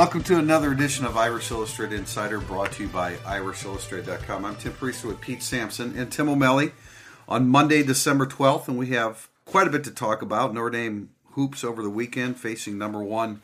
[0.00, 4.46] Welcome to another edition of Irish Illustrated Insider brought to you by IrishIllustrated.com.
[4.46, 6.72] I'm Tim Prister with Pete Sampson and Tim O'Malley
[7.28, 10.54] on Monday, December 12th, and we have quite a bit to talk about.
[10.54, 13.42] Notre Dame hoops over the weekend facing number one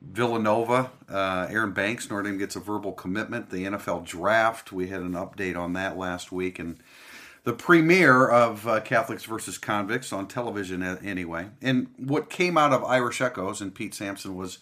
[0.00, 0.90] Villanova.
[1.06, 3.50] Uh, Aaron Banks, Notre Dame gets a verbal commitment.
[3.50, 6.78] The NFL draft, we had an update on that last week, and
[7.44, 11.48] the premiere of uh, Catholics versus Convicts on television, anyway.
[11.60, 14.60] And what came out of Irish Echoes, and Pete Sampson was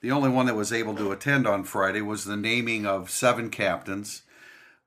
[0.00, 3.50] the only one that was able to attend on Friday, was the naming of seven
[3.50, 4.22] captains.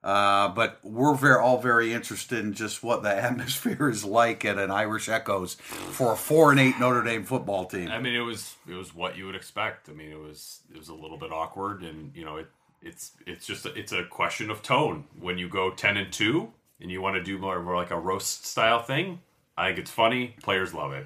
[0.03, 4.57] Uh, but we're very, all very interested in just what the atmosphere is like at
[4.57, 7.89] an Irish Echoes for a four and eight Notre Dame football team.
[7.89, 9.89] I mean, it was it was what you would expect.
[9.89, 12.47] I mean, it was it was a little bit awkward, and you know, it
[12.81, 15.05] it's it's just a, it's a question of tone.
[15.19, 17.99] When you go ten and two, and you want to do more, more like a
[17.99, 19.19] roast style thing,
[19.55, 20.35] I think it's funny.
[20.41, 21.05] Players love it.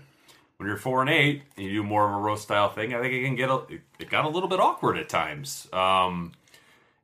[0.58, 3.02] When you're four and eight, and you do more of a roast style thing, I
[3.02, 3.62] think it can get a,
[4.00, 5.68] it, got a little bit awkward at times.
[5.74, 6.32] Um,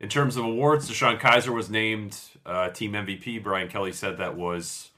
[0.00, 3.42] in terms of awards, DeShone Kizer was named uh, team MVP.
[3.42, 4.90] Brian Kelly said that was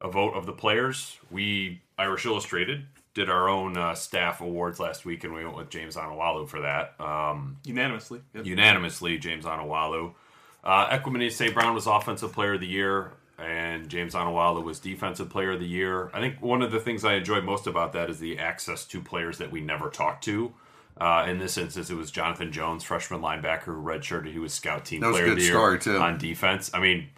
[0.00, 1.18] a vote of the players.
[1.30, 5.70] We Irish Illustrated did our own uh, staff awards last week, and we went with
[5.70, 7.00] James Onwualu for that.
[7.00, 8.20] Um, unanimously.
[8.34, 8.46] Yep.
[8.46, 10.14] unanimously, James Onwualu.
[10.64, 11.54] Uh, Equanimeous St.
[11.54, 15.66] Brown was Offensive Player of the Year, and James Onwualu was Defensive Player of the
[15.66, 16.10] Year.
[16.14, 19.00] I think one of the things I enjoyed most about that is the access to
[19.00, 20.54] players that we never talked to.
[20.96, 24.30] Uh, in this instance, it was Jonathan Jones, freshman linebacker who redshirted.
[24.30, 25.98] He was Scout Team That was a Player of the Year too.
[25.98, 26.70] on defense.
[26.72, 27.08] I mean,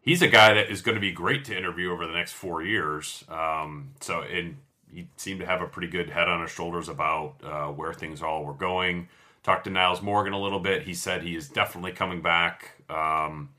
[0.00, 2.62] he's a guy that is going to be great to interview over the next four
[2.64, 3.24] years.
[3.28, 4.56] Um, so, and
[4.92, 8.22] he seemed to have a pretty good head on his shoulders about uh, where things
[8.22, 9.08] all were going.
[9.44, 10.82] Talked to Nyles Morgan a little bit.
[10.82, 12.72] He said he is definitely coming back.
[12.90, 13.50] Um,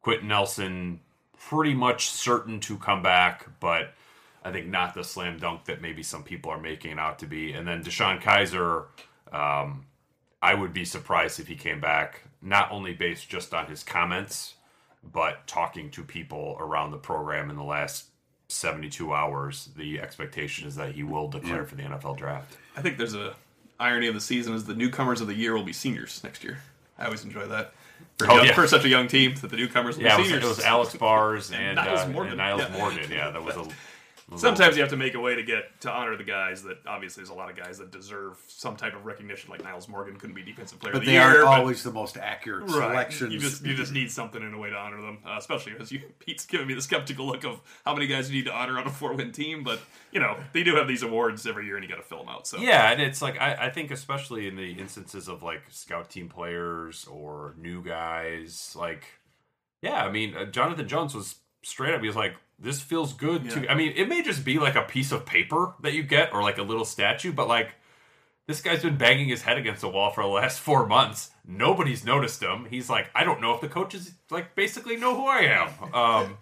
[0.00, 1.00] Quenton Nelson,
[1.48, 3.94] pretty much certain to come back, but
[4.44, 7.26] I think not the slam dunk that maybe some people are making it out to
[7.26, 7.52] be.
[7.52, 8.86] And then DeShone Kizer,
[9.32, 9.86] um,
[10.42, 14.54] I would be surprised if he came back, not only based just on his comments,
[15.04, 18.06] but talking to people around the program in the last
[18.48, 19.70] 72 hours.
[19.76, 22.56] The expectation is that he will declare for the NFL draft.
[22.76, 23.34] I think there's a
[23.80, 26.60] irony of the season is the newcomers of the year will be seniors next year.
[26.98, 27.72] I always enjoy that.
[28.18, 28.54] For, Oh, young- yeah.
[28.54, 30.44] for such a young team, that the newcomers will Yeah, it was, seniors.
[30.44, 32.32] it was Alex Bars and, Nyles uh, Morgan.
[32.32, 32.76] and Nyles Yeah.
[32.78, 33.10] Morgan.
[33.10, 33.64] Yeah, that was a.
[34.36, 37.20] Sometimes you have to make a way to get to honor the guys that obviously
[37.22, 39.50] there's a lot of guys that deserve some type of recognition.
[39.50, 41.22] Like Nyles Morgan couldn't be defensive player but of the they year.
[41.22, 42.72] aren't but- always the most accurate Right.
[42.72, 43.32] selections.
[43.32, 45.90] You just you just need something in a way to honor them, uh, especially as
[45.92, 48.78] you Pete's giving me the skeptical look of how many guys you need to honor
[48.78, 49.62] on a four win team.
[49.64, 52.18] But you know they do have these awards every year, and you got to fill
[52.18, 52.46] them out.
[52.46, 56.10] So Yeah, and it's like I, I think especially in the instances of like scout
[56.10, 59.04] team players or new guys, like
[59.82, 62.00] yeah, I mean uh, Jonathan Jones was straight up.
[62.00, 63.50] He was like, "This feels good." Yeah.
[63.50, 66.32] to I mean, it may just be like a piece of paper that you get
[66.32, 67.74] or like a little statue, but like
[68.46, 71.30] this guy's been banging his head against the wall for the last four months.
[71.46, 72.66] Nobody's noticed him.
[72.70, 75.94] He's like, I don't know if the coaches like basically know who I am.
[75.94, 76.38] Um,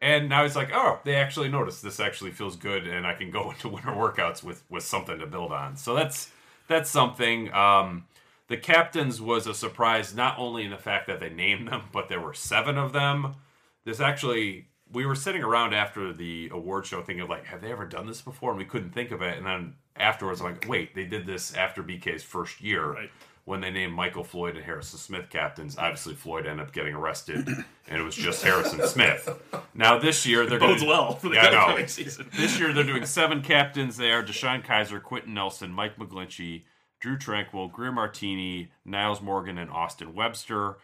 [0.00, 1.82] and now he's like, oh, they actually noticed.
[1.82, 5.26] This actually feels good, and I can go into winter workouts with with something to
[5.26, 5.76] build on.
[5.76, 6.30] So that's
[6.68, 7.52] that's something.
[7.52, 8.06] Um,
[8.48, 12.08] the captains was a surprise, not only in the fact that they named them, but
[12.08, 13.36] there were seven of them.
[13.84, 17.86] This actually, we were sitting around after the award show thinking like, have they ever
[17.86, 18.50] done this before?
[18.50, 19.36] And we couldn't think of it.
[19.38, 23.10] And then afterwards, I'm like, wait, they did this after BK's first year Right.
[23.44, 25.78] when they named Michael Floyd and Harrison Smith captains.
[25.78, 27.46] Obviously, Floyd ended up getting arrested,
[27.88, 29.28] and it was just Harrison Smith.
[29.74, 32.28] Now this year they're gonna, well for the Yeah, upcoming season.
[32.36, 33.96] This year they're doing seven captains.
[33.96, 36.64] They are DeShone Kizer, Quenton Nelson, Mike McGlinchey,
[36.98, 40.76] Drew Tranquill, Greer Martini, Nyles Morgan, and Austin Webster.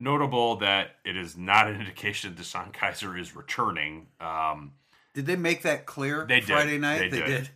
[0.00, 4.06] Notable that it is not an indication that DeShone Kizer is returning.
[4.20, 4.72] Um,
[5.14, 6.48] Did they make that clear They did.
[6.48, 7.10] Friday night?
[7.10, 7.50] They did.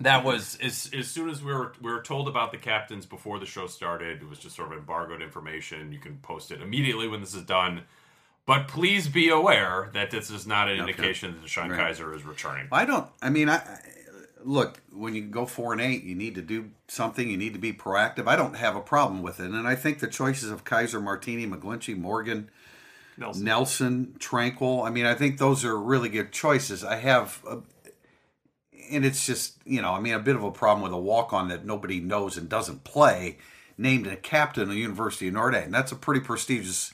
[0.00, 3.38] that was as as soon as we were we were told about the captains before
[3.38, 4.22] the show started.
[4.22, 5.92] It was just sort of embargoed information.
[5.92, 7.82] You can post it immediately when this is done.
[8.46, 11.94] But please be aware that this is not an indication that DeShone Right.
[11.96, 12.68] Kizer is returning.
[12.70, 13.08] I don't.
[13.22, 13.80] I mean, I I-
[14.44, 17.28] look when you go four and eight, you need to do something.
[17.28, 18.28] You need to be proactive.
[18.28, 21.46] I don't have a problem with it, and I think the choices of Kizer, Martini,
[21.46, 22.50] McGlinchey, Morgan,
[23.16, 23.44] Nelson.
[23.44, 24.86] Nelson, Tranquill.
[24.86, 26.84] I mean, I think those are really good choices.
[26.84, 27.58] I have, a,
[28.90, 31.32] and it's just you know, I mean, a bit of a problem with a walk
[31.32, 33.38] on that nobody knows and doesn't play,
[33.78, 35.70] named a captain of the University of Notre Dame.
[35.70, 36.92] That's a pretty prestigious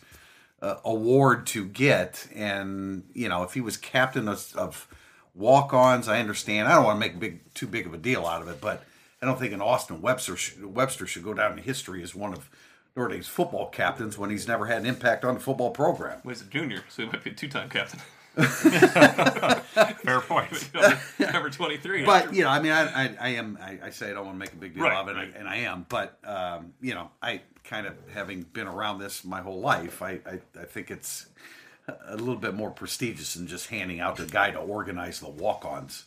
[0.62, 4.88] uh, award to get, and you know, if he was captain of, of
[5.34, 6.68] walk-ons, I understand.
[6.68, 8.84] I don't want to make big too big of a deal out of it, but
[9.22, 12.32] I don't think an Austin Webster sh- Webster should go down in history as one
[12.32, 12.48] of
[12.96, 16.20] Notre Dame's football captains when he's never had an impact on the football program.
[16.24, 18.00] Well, he's a junior, so he might be a two-time captain.
[18.36, 20.70] Fair point.
[21.18, 22.04] Number twenty-three.
[22.04, 23.58] But you know, I mean, I, I, I am.
[23.60, 25.32] I, I say I don't want to make a big deal Right, of it, right.
[25.36, 25.84] and I am.
[25.88, 30.20] But um, you know, I kind of having been around this my whole life, I,
[30.26, 31.26] I, I think it's
[32.06, 36.04] a little bit more prestigious than just handing out the guy to organize the walk-ons.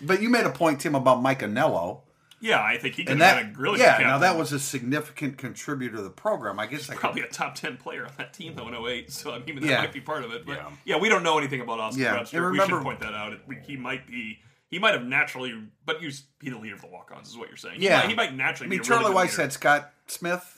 [0.00, 2.00] But you made a point, Tim, about Mike Anello,
[2.38, 5.38] yeah, I think he could and have that really yeah, now that was a significant
[5.38, 6.58] contributor to the program.
[6.60, 9.10] I guess I could, probably a top ten player on that team though in 08,
[9.10, 9.80] so I mean that Yeah.
[9.80, 10.44] might be part of it.
[10.44, 10.70] But Yeah.
[10.84, 12.46] yeah, we don't know anything about Austin Yeah, Webster.
[12.48, 13.32] and we should point that out.
[13.66, 14.38] He might be.
[14.68, 15.54] He might have naturally,
[15.86, 16.10] but you
[16.40, 17.80] be the leader of the walk-ons, is what you're saying.
[17.80, 18.00] He Yeah.
[18.00, 18.66] might, he might naturally.
[18.66, 20.55] I mean, really Charlie good Weis had Scott Smith.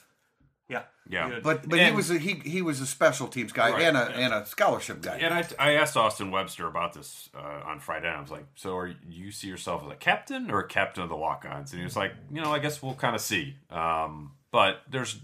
[0.69, 1.35] Yeah, Yeah.
[1.37, 3.97] He- But but he was a, he he was a special teams guy Right, and
[3.97, 4.25] a yeah.
[4.27, 5.17] and a scholarship guy.
[5.17, 8.09] And I, I asked Austin Webster about this uh, on Friday.
[8.09, 11.09] I was like, "So, are you see yourself as a captain or a captain of
[11.09, 14.33] the walk-ons?" And he was like, "You know, I guess we'll kind of see." Um,
[14.51, 15.19] but there's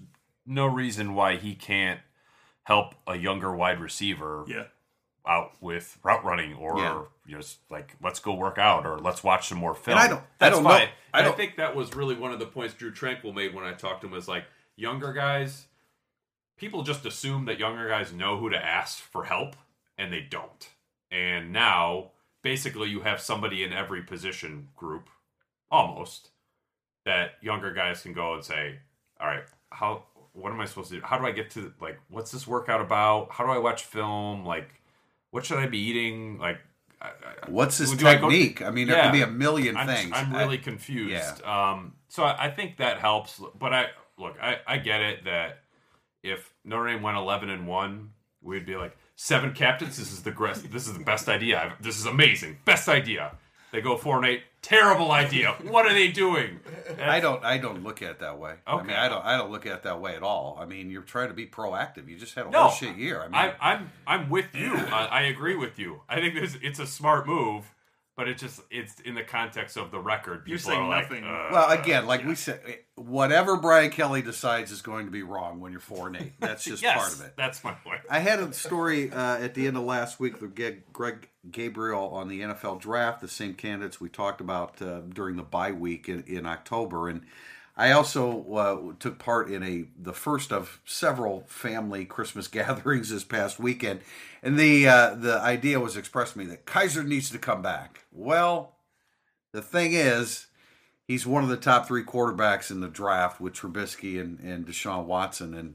[0.47, 2.01] no reason why he can't
[2.63, 4.65] help a younger wide receiver yeah.
[5.27, 7.03] out with route running or Yeah.
[7.39, 9.99] just like let's go work out or let's watch some more film.
[9.99, 10.89] And I don't- I That's don't know- fine.
[11.13, 13.65] I I don't- think that was really one of the points Drew Tranquill made when
[13.65, 14.13] I talked to him.
[14.15, 14.45] Was like
[14.77, 15.67] younger guys,
[16.57, 19.57] people just assume that younger guys know who to ask for help,
[19.99, 20.69] and they don't.
[21.11, 22.11] And now,
[22.43, 25.09] basically, you have somebody in every position group,
[25.71, 26.31] almost,
[27.05, 28.79] that younger guys can go and say,
[29.21, 30.05] "All right, how?
[30.33, 31.03] What am I supposed to do?
[31.05, 32.01] How do I get to like?
[32.09, 33.31] What's this workout about?
[33.31, 34.45] How do I watch film?
[34.45, 34.81] Like,
[35.31, 36.39] what should I be eating?
[36.39, 36.59] Like,
[37.01, 38.61] I, I, What's his do I technique?
[38.63, 39.05] I mean, there Yeah.
[39.05, 40.11] could be a 1000000 I'm, things.
[40.13, 41.13] I'm I- really confused.
[41.45, 41.71] yeah.
[41.71, 43.41] Um, so I, I think that helps.
[43.59, 43.87] But I
[44.19, 45.61] look, I, I get it that
[46.23, 48.11] if Notre Dame went 11 and one,
[48.43, 49.97] we'd be like seven captains.
[49.97, 51.61] This is the gre- this is the best idea.
[51.61, 52.59] I've, this is amazing.
[52.65, 53.33] Best idea.
[53.73, 54.43] They go four and eight.
[54.63, 55.51] Terrible idea.
[55.63, 56.61] What are they doing?
[57.03, 57.45] I don't.
[57.45, 58.55] I don't look at it that way.
[58.67, 59.25] I mean, I don't.
[59.25, 60.57] I don't look at it that way at all.
[60.61, 62.09] I mean, you're trying to be proactive.
[62.09, 63.21] You just had a No, whole shit year.
[63.21, 64.75] I mean, I, I'm I'm with you.
[64.77, 66.03] I, I agree with you.
[66.09, 67.74] I think this it's a smart move,
[68.17, 70.45] but it just it's in the context of the record.
[70.47, 71.25] You're saying are like, nothing.
[71.25, 72.61] uh, well, again, like we said,
[72.95, 76.33] whatever Brian Kelly decides is going to be wrong when you're four and eight.
[76.39, 77.35] That's just yes, part of it.
[77.37, 78.03] That's my point.
[78.09, 80.55] I had a story uh, at the end of last week with
[80.93, 85.43] Greg Gabriel on the NFL draft, the same candidates we talked about uh, during the
[85.43, 87.23] bye week in, in October, and
[87.77, 93.25] I also uh, took part in a the first of several family Christmas gatherings this
[93.25, 94.01] past weekend,
[94.43, 98.05] and the uh, the idea was expressed to me that Kizer needs to come back.
[98.13, 98.77] Well,
[99.53, 100.47] the thing is,
[101.09, 105.07] he's one of the top three quarterbacks in the draft with Trubisky and, and Deshaun
[105.07, 105.75] Watson, and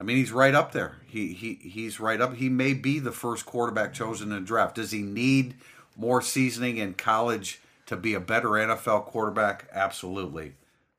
[0.00, 0.96] I mean, he's right up there.
[1.06, 2.34] He he he's right up.
[2.34, 4.74] He may be the first quarterback chosen in the draft.
[4.74, 5.54] Does he need
[5.96, 9.68] more seasoning in college to be a better NFL quarterback?
[9.72, 10.54] Absolutely.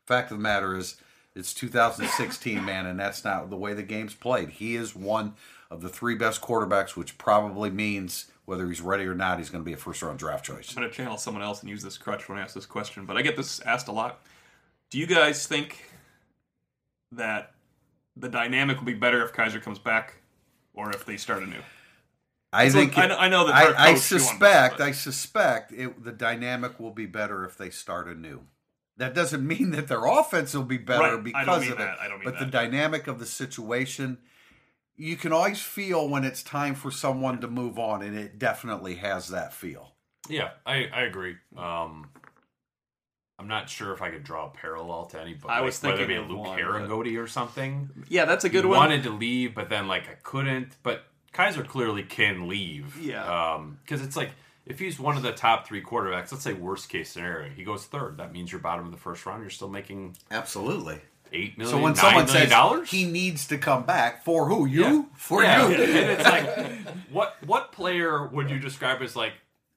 [0.06, 0.98] Fact of the matter is,
[1.36, 4.50] it's 2016, man, and that's not the way the game's played.
[4.50, 5.34] He is one
[5.72, 9.64] of the three best quarterbacks, which probably means whether he's ready or not, he's going
[9.64, 10.70] to be a first round draft choice.
[10.72, 13.06] I'm going to channel someone else and use this crutch when I ask this question,
[13.06, 14.20] but I get this asked a lot.
[14.92, 15.90] Do you guys think
[17.14, 17.52] that
[18.16, 20.16] the dynamic will be better if Kizer comes back
[20.74, 21.62] or if they start anew?
[22.52, 24.92] I think I know- I know that I, I coached to one, suspect but- I
[24.92, 28.42] suspect it, the dynamic will be better if they start anew.
[28.98, 31.14] That doesn't mean that their offense will be better Right.
[31.14, 31.94] I because don't mean of that.
[31.94, 32.00] it.
[32.02, 34.20] I don't mean but the dynamic of the situation,
[34.96, 38.96] you can always feel when it's time for someone to move on, and it definitely
[38.96, 39.94] has that feel.
[40.30, 41.36] Yeah, I, I agree.
[41.58, 42.10] Um,
[43.40, 45.52] I'm not sure if I could draw a parallel to anybody.
[45.52, 47.90] I was whether thinking a of Luke one, Herringody or something.
[48.08, 48.78] Yeah, that's a good He one.
[48.78, 50.78] wanted to leave, but then like I couldn't.
[50.84, 52.98] But Kizer clearly can leave.
[53.02, 53.60] Yeah.
[53.84, 54.32] because it's like
[54.66, 57.86] if he's one of the top three quarterbacks, let's say worst case scenario, he goes
[57.86, 58.18] third.
[58.18, 59.42] That means you're bottom of the first round.
[59.42, 61.02] You're still making Absolutely.
[61.32, 61.76] eight million.
[61.78, 65.04] So when someone million says dollars, he needs to come back for who you Yeah.
[65.16, 65.68] for yeah.
[65.68, 69.34] you, and it's like what what player would you describe as like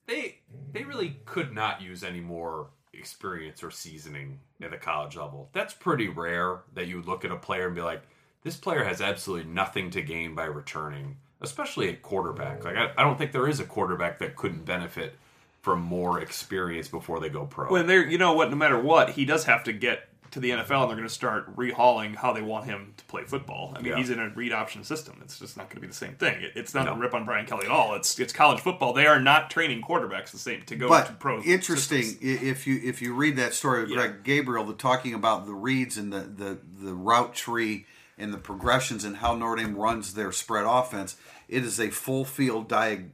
[0.06, 0.38] they
[0.72, 5.50] they really could not use any more experience or seasoning at the college level.
[5.52, 8.02] That's pretty rare that you would look at a player and be like,
[8.42, 12.64] this player has absolutely nothing to gain by returning, especially at quarterback.
[12.64, 15.16] Like I, I don't think there is a quarterback that couldn't benefit
[15.62, 17.70] from more experience before they go pro.
[17.70, 18.50] Well, there, you know what?
[18.50, 21.08] No matter what, he does have to get to the NFL and they're going to
[21.08, 23.72] start rehauling how they want him to play football.
[23.74, 23.96] I mean, Yeah.
[23.96, 25.18] he's in a read option system.
[25.22, 26.42] It's just not going to be the same thing.
[26.42, 26.92] It, it's not No.
[26.92, 27.94] a rip on Brian Kelly at all.
[27.94, 28.92] It's it's college football.
[28.92, 31.42] They are not training quarterbacks the same to go to pro.
[31.42, 32.42] interesting, systems.
[32.42, 33.96] if you if you read that story of Yeah.
[33.96, 37.86] Greg Gabriel, the talking about the reads and the, the the route tree
[38.18, 41.16] and the progressions and how Notre Dame runs their spread offense,
[41.48, 43.08] it is a full field diag,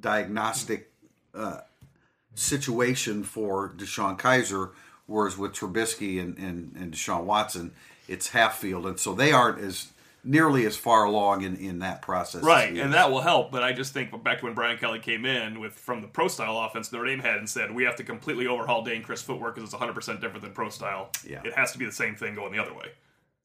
[0.00, 0.90] diagnostic
[1.34, 1.60] uh,
[2.34, 4.70] situation for DeShone Kizer,
[5.06, 7.72] whereas with Trubisky and, and, and Deshaun Watson,
[8.08, 9.88] it's half field, and so they aren't as
[10.26, 12.42] nearly as far along in, in that process.
[12.42, 13.52] Right, and that will help.
[13.52, 16.28] But I just think back to when Brian Kelly came in with from the pro
[16.28, 19.54] style offense, Notre Dame had and said we have to completely overhaul Dayne Crist footwork
[19.54, 21.10] because it's 100 percent different than pro style.
[21.26, 21.42] Yeah.
[21.44, 22.90] it has to be the same thing going the other way.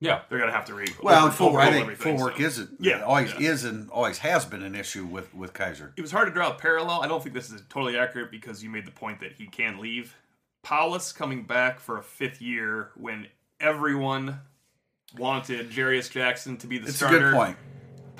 [0.01, 0.21] Yeah.
[0.29, 0.85] They're gonna have to re.
[1.01, 2.43] Well, over- full, I overhaul think everything, footwork so.
[2.43, 2.69] isn't.
[2.79, 3.51] Yeah, always yeah.
[3.51, 5.91] is and always has been an issue with with Kizer.
[5.95, 7.01] It was hard to draw a parallel.
[7.01, 9.79] I don't think this is totally accurate because you made the point that he can
[9.79, 10.15] leave.
[10.65, 13.27] Powlus coming back for a fifth year when
[13.59, 14.39] everyone
[15.17, 17.17] wanted Jarious Jackson to be the It's starter.
[17.17, 17.57] a good point.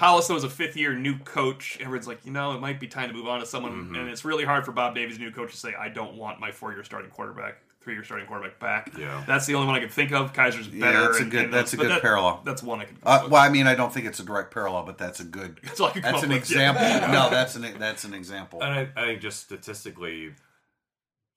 [0.02, 1.78] Powlus though was a fifth year new coach.
[1.80, 3.96] Everyone's like, you know, it might be time to move on to someone, Mm-hmm.
[3.96, 6.52] and it's really hard for Bob Davies, new coach, to say, I don't want my
[6.52, 8.92] four year starting quarterback, three year starting quarterback back.
[8.98, 9.24] Yeah.
[9.28, 10.34] that's the only one I could think of.
[10.34, 11.02] Kizer's Yeah, better.
[11.04, 12.42] that's a good- and that's a but good that- parallel.
[12.44, 12.98] That's one I could.
[13.04, 15.60] Uh, well, I mean, I don't think it's a direct parallel, but that's a good.
[15.64, 16.72] That's all I That's an with, yeah.
[16.72, 17.10] example.
[17.14, 18.62] No, that's an that's an example.
[18.64, 20.34] And I, I think just statistically,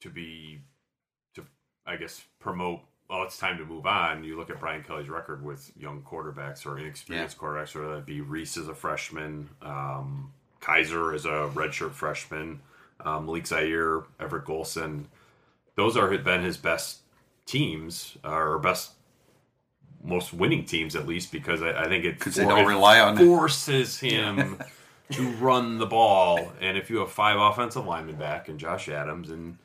[0.01, 0.61] to be,
[1.35, 1.45] to
[1.87, 2.81] I guess promote.
[3.09, 4.25] Well, it's time to move on.
[4.25, 8.21] You look at Brian Kelly's record with young quarterbacks or inexperienced quarterbacks, whether that be
[8.23, 10.33] Rees as a freshman, um,
[10.63, 12.61] Kizer as a redshirt freshman,
[13.05, 15.05] um, Malik Zaire, Everett Golson.
[15.77, 17.01] Those are been his best
[17.45, 18.93] teams, or best,
[20.03, 23.19] most winning teams at least, because I, I think it for- don't it rely on-
[23.19, 24.59] forces him
[25.11, 26.53] to run the ball.
[26.61, 29.59] And if you have five offensive linemen back and Josh Adams, and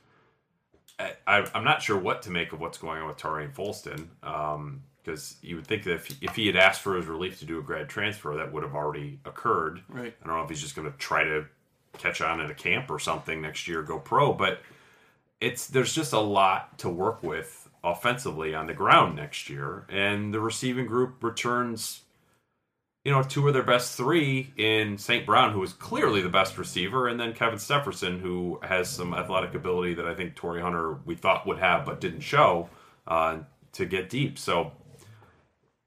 [0.99, 5.31] I, I'm not sure what to make of what's going on with Tarean Folston, because
[5.31, 7.57] um, you would think that if, if he had asked for his relief to do
[7.57, 9.81] a grad transfer, that would have already occurred.
[9.87, 10.13] Right.
[10.21, 11.45] I don't know if he's just going to try to
[11.97, 14.61] catch on at a camp or something next year, go pro, but
[15.39, 20.33] it's there's just a lot to work with offensively on the ground next year, and
[20.33, 22.01] the receiving group returns
[23.05, 25.25] you know, two of their best three in St.
[25.25, 29.53] Brown, who is clearly the best receiver, and then Kevin Stepherson, who has some athletic
[29.53, 32.69] ability that I think Torii Hunter we thought would have but didn't show
[33.07, 33.39] uh,
[33.73, 34.37] to get deep.
[34.37, 34.71] So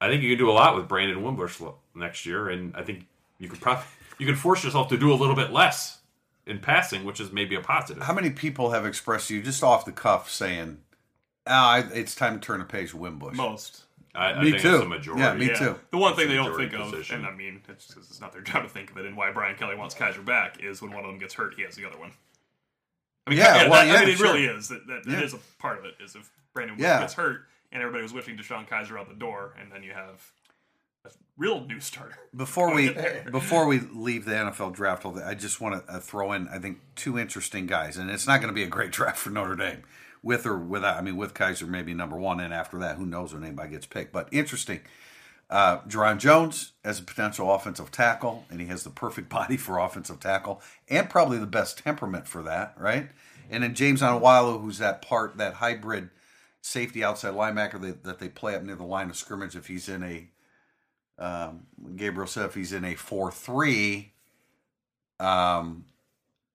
[0.01, 1.61] I think you can do a lot with Brandon Wimbush
[1.95, 3.07] next year, and I think
[3.39, 3.85] you could probably
[4.19, 5.99] you can force yourself to do a little bit less
[6.47, 8.03] in passing, which is maybe a positive.
[8.03, 10.79] How many people have expressed to you just off the cuff saying,
[11.47, 13.37] "Ah, I- it's time to turn a page Wimbush"?
[13.37, 13.83] Most.
[14.15, 14.75] I, I Me think too.
[14.77, 15.23] it's a majority.
[15.23, 15.55] Yeah, me Yeah.
[15.55, 15.81] too.
[15.91, 18.21] The one thing It's they don't majority think of, and I mean, it's because it's
[18.21, 20.83] not their job to think of it, and why Brian Kelly wants Kizer back is
[20.83, 22.13] when one of them gets hurt, he has the other one.
[23.27, 24.27] I mean, Yeah, yeah, well, that- yeah, I mean, it sure.
[24.35, 24.69] really is.
[24.69, 25.15] That, that, Yeah.
[25.17, 25.95] that is a part of it.
[26.03, 27.01] Is if Brandon Yeah.
[27.01, 30.31] gets hurt, and everybody was wishing DeShone Kizer out the door, and then you have
[31.07, 32.19] a real new starter.
[32.37, 32.95] Before we
[33.31, 36.81] before we leave the NFL draft, I just want to uh, throw in I think
[36.97, 39.85] two interesting guys, and it's not going to be a great draft for Notre Dame,
[40.23, 40.97] with or without.
[40.97, 43.87] I mean, with Kizer maybe number one, and after that, who knows when anybody gets
[43.87, 44.13] picked.
[44.13, 44.81] But interesting,
[45.51, 49.79] uh, Jarron Jones as a potential offensive tackle, and he has the perfect body for
[49.79, 53.09] offensive tackle, and probably the best temperament for that, right?
[53.51, 56.11] And then James Onwualu, who's that part that hybrid
[56.63, 59.89] safety outside linebacker that, that they play up near the line of scrimmage if he's
[59.89, 60.29] in a
[61.19, 64.13] um, Gabriel said if he's in a four three,
[65.21, 65.85] um,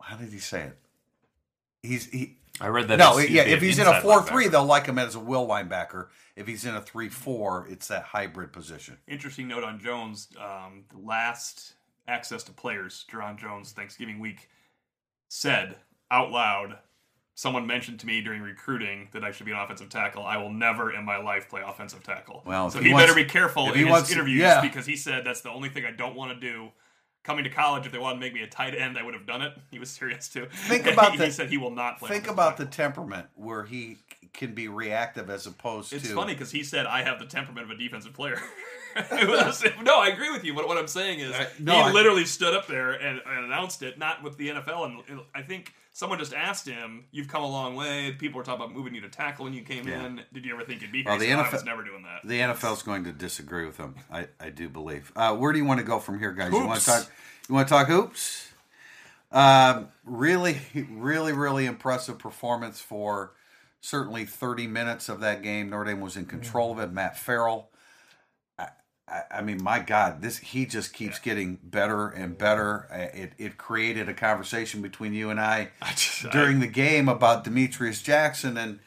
[0.02, 0.78] how did he say it?
[1.84, 2.38] He's he.
[2.60, 2.98] I read that.
[2.98, 3.44] No, it's- yeah.
[3.44, 6.08] If he's in a inside four three, they'll like him as a will linebacker.
[6.36, 8.98] If he's in a three four, it's that hybrid position.
[9.08, 10.28] Interesting note on Jones.
[10.40, 11.74] Um, the last
[12.08, 14.50] access to players, Jarron Jones, Thanksgiving week,
[15.30, 15.76] said
[16.10, 16.78] out loud,
[17.36, 20.24] someone mentioned to me during recruiting that I should be an offensive tackle.
[20.26, 22.44] I will never in my life play offensive tackle.
[22.46, 24.62] Well, so he he, wants- better be careful if in he his wants- interviews yeah.
[24.62, 26.70] because he said that's the only thing I don't want to do.
[27.28, 29.28] Coming to college, if they wanted to make me a tight end, I would have
[29.28, 29.52] done it.
[29.70, 30.48] He was serious too.
[30.50, 32.08] Think about he, the- he said he will not play.
[32.08, 33.98] Think about the temperament where he
[34.34, 36.08] can be reactive as opposed It's to.
[36.10, 38.42] It's funny because he said I have the temperament of a defensive player.
[39.12, 40.54] Was- no, I agree with you.
[40.54, 43.46] But what I'm saying is, uh, no, he I- literally stood up there and, and
[43.46, 45.04] announced it, not with the NFL.
[45.10, 48.12] And I think someone just asked him, "You've come a long way.
[48.12, 50.06] People were talking about moving you to tackle when you came Yeah.
[50.06, 50.22] in.
[50.32, 52.04] Did you ever think you'd be here?" Well, He the "I NFL was never doing
[52.04, 53.96] that." The NFL's going to disagree with him.
[54.12, 55.12] I, I do believe.
[55.16, 56.52] Uh, where do you want to go from here, guys?
[56.54, 57.12] You want to talk?
[57.50, 58.48] You want to talk hoops?
[59.32, 60.60] Um, really,
[60.92, 63.34] really, really impressive performance for
[63.82, 65.70] certainly 30 minutes of that game.
[65.72, 66.92] Notre Dame was in control of it.
[66.94, 67.70] Matt Farrell.
[69.08, 72.88] I, I, I mean, my God, this he just keeps getting better and better.
[73.14, 77.08] It it created a conversation between you and I I just- I- during the game
[77.10, 78.80] about Demetrius Jackson and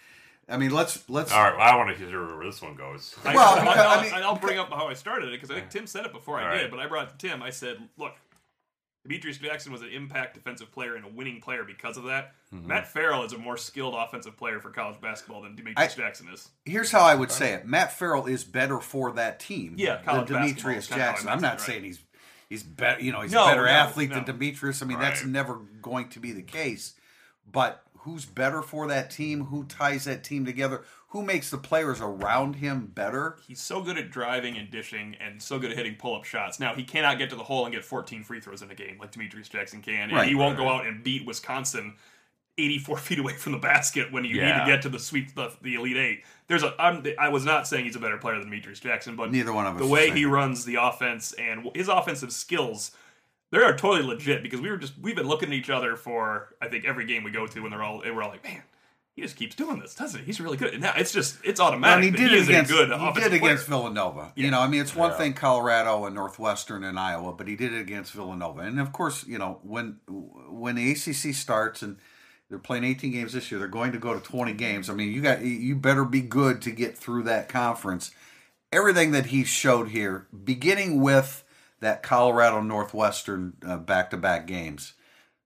[0.49, 1.31] I mean, let's let's.
[1.33, 3.15] All right, well, I want to hear where this one goes.
[3.25, 5.55] I, Well, I'll, I'll- I mean- I'll bring up how I started it because I
[5.61, 6.71] think Tim said it before I All did, right.
[6.73, 7.41] but I brought it to Tim.
[7.41, 8.15] I said, look,
[9.02, 12.35] Demetrius Jackson was an impact defensive player and a winning player because of that.
[12.54, 12.66] Mm-hmm.
[12.69, 16.28] Matt Farrell is a more skilled offensive player for college basketball than Demetrius I- Jackson
[16.33, 16.49] is.
[16.66, 19.75] Here's how I would say it: Matt Farrell is better for that team.
[19.78, 21.28] Yeah, than college basketball Demetrius is kinda how I Jackson.
[21.30, 21.61] I'm not it, right.
[21.66, 21.99] saying he's
[22.50, 23.00] he's better.
[23.00, 24.16] You know, he's No, a better no, athlete no.
[24.16, 24.83] than Demetrius.
[24.83, 26.95] I mean, that's never going to be the case.
[27.50, 29.47] But who's better for that team?
[29.47, 30.85] Who ties that team together?
[31.11, 33.37] Who makes the players around him better?
[33.47, 36.61] He's so good at driving and dishing and so good at hitting pull up shots.
[36.61, 38.97] Now, he cannot get to the hole and get 14 free throws in a game
[39.00, 40.11] like Demetrius Jackson can.
[40.11, 41.95] And Right, he won't right, go out and beat Wisconsin
[42.57, 45.52] 84 feet away from the basket when you need to get to the sweep, the,
[45.62, 46.25] the Elite Eight.
[46.47, 46.75] There's a.
[46.79, 49.67] I'm, I was not saying he's a better player than Demetrius Jackson, but Neither one
[49.67, 52.93] of us The way he runs the offense and his offensive skills,
[53.50, 56.55] they are totally legit because we were just we've been looking at each other for
[56.62, 58.62] I think every game we go to, and they're all and we're all like, man.
[59.17, 60.26] He just keeps doing this, doesn't he?
[60.26, 60.81] He's really good.
[60.81, 61.97] Now it's just it's automatic.
[61.97, 63.79] And he that did it is against a good he did against player.
[63.81, 64.33] Villanova.
[64.37, 65.17] You know, I mean, it's one Yeah.
[65.19, 68.61] thing Colorado and Northwestern and Iowa, but he did it against Villanova.
[68.62, 69.99] And of course, you know, when
[70.49, 71.99] when the ACC starts and
[72.49, 74.88] they're playing 18 games this year, they're going to go to 20 games.
[74.88, 78.12] I mean, you got you better be good to get through that conference.
[78.73, 81.45] Everything that he showed here, beginning with
[81.81, 84.93] that Colorado Northwestern uh, back-to-back games,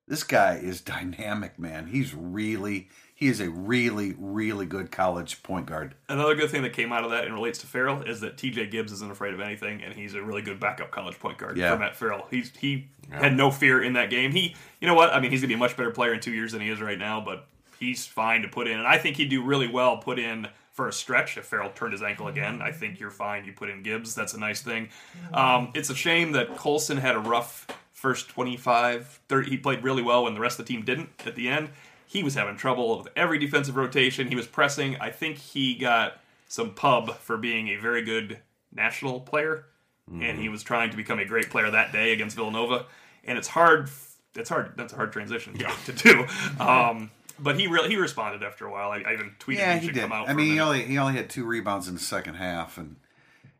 [0.06, 1.86] this guy is dynamic, man.
[1.86, 5.94] He's really he is a really really good college point guard.
[6.08, 8.70] Another good thing that came out of that and relates to Farrell is that TJ
[8.70, 11.72] Gibbs isn't afraid of anything, and he's a really good backup college point guard Yeah.
[11.72, 12.26] for Matt Farrell.
[12.30, 14.32] He's he had no fear in that game.
[14.32, 15.12] He, you know what?
[15.12, 16.80] I mean, he's gonna be a much better player in two years than he is
[16.80, 17.46] right now, but
[17.78, 20.88] he's fine to put in, and I think he'd do really well put in for
[20.88, 22.60] a stretch if Farrell turned his ankle again.
[22.60, 23.44] I think you're fine.
[23.44, 24.12] You put in Gibbs.
[24.16, 24.88] That's a nice thing.
[25.32, 29.50] Um, it's a shame that Colson had a rough first 25, 30.
[29.50, 31.68] He played really well when the rest of the team didn't at the end.
[32.06, 34.28] He was having trouble with every defensive rotation.
[34.28, 34.96] He was pressing.
[35.00, 38.38] I think he got some pub for being a very good
[38.72, 39.64] national player,
[40.12, 42.86] and he was trying to become a great player that day against Villanova.
[43.24, 43.88] And it's hard.
[44.34, 44.72] It's hard.
[44.76, 45.56] That's a hard transition
[45.86, 46.26] to do.
[46.62, 48.90] Um, but he really he responded after a while.
[48.90, 50.02] I, I even tweeted Yeah, he he did.
[50.02, 50.28] come out.
[50.28, 52.96] I mean, he only he only had two rebounds in the second half, and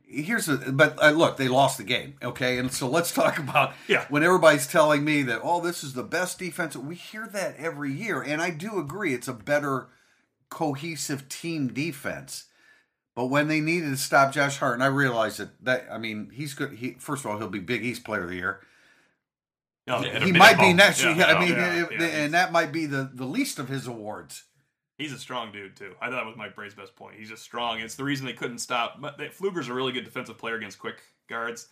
[0.07, 0.57] here's a.
[0.57, 2.15] But uh, look, they lost the game.
[2.23, 4.05] Okay, and so let's talk about Yeah.
[4.09, 6.77] when everybody's telling me that oh, this is the best defense.
[6.77, 9.15] We hear that every year, and I do agree.
[9.15, 9.89] It's a better
[10.51, 12.45] cohesive team defense.
[13.17, 16.31] But when they needed to stop Josh Hart, and I realize that that I mean
[16.33, 16.73] he's good.
[16.73, 18.61] He first of all he'll be Big East Player of the Year.
[19.87, 20.03] Oh.
[20.03, 21.25] At a He might be next Yeah, year.
[21.27, 24.45] I mean, yeah, it- and that might be the the least of his awards.
[24.99, 25.95] He's a strong dude too.
[26.01, 27.17] I thought that was Mike Brey's best point.
[27.19, 27.81] He's just strong.
[27.81, 29.01] It's the reason they couldn't stop.
[29.01, 31.67] But Pflueger's a really good defensive player against quick guards,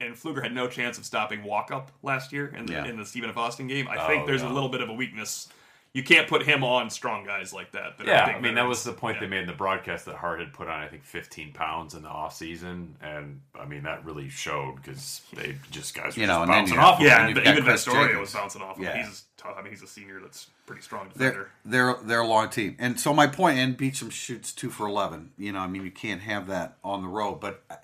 [0.00, 2.86] and Pflueger had no chance of stopping Walkup last year in the, Yeah.
[2.86, 3.36] in the Stephen F.
[3.36, 3.86] Austin game.
[3.88, 4.50] I Oh, think there's yeah.
[4.50, 5.48] a little bit of a weakness.
[5.94, 7.98] You can't put him on strong guys like that.
[7.98, 9.20] that Yeah, I mean that was the point Yeah.
[9.20, 12.02] they made in the broadcast that Hart had put on I think 15 pounds in
[12.02, 16.26] the off season, and I mean that really showed because they just guys were You
[16.26, 16.98] know, and then bouncing you- off.
[16.98, 17.06] him.
[17.06, 18.20] Yeah, And and you've got even Chris Vasturia Jacobs.
[18.20, 18.82] was bouncing off him.
[18.84, 19.06] Yeah.
[19.06, 19.54] He's tough.
[19.56, 21.50] I mean, he's a senior that's pretty strong they're defender.
[21.64, 23.26] they're they're a long team, and so my.
[23.26, 25.30] And Beachem shoots two for eleven.
[25.38, 27.76] You know, I mean, you can't have that on the road, but uh,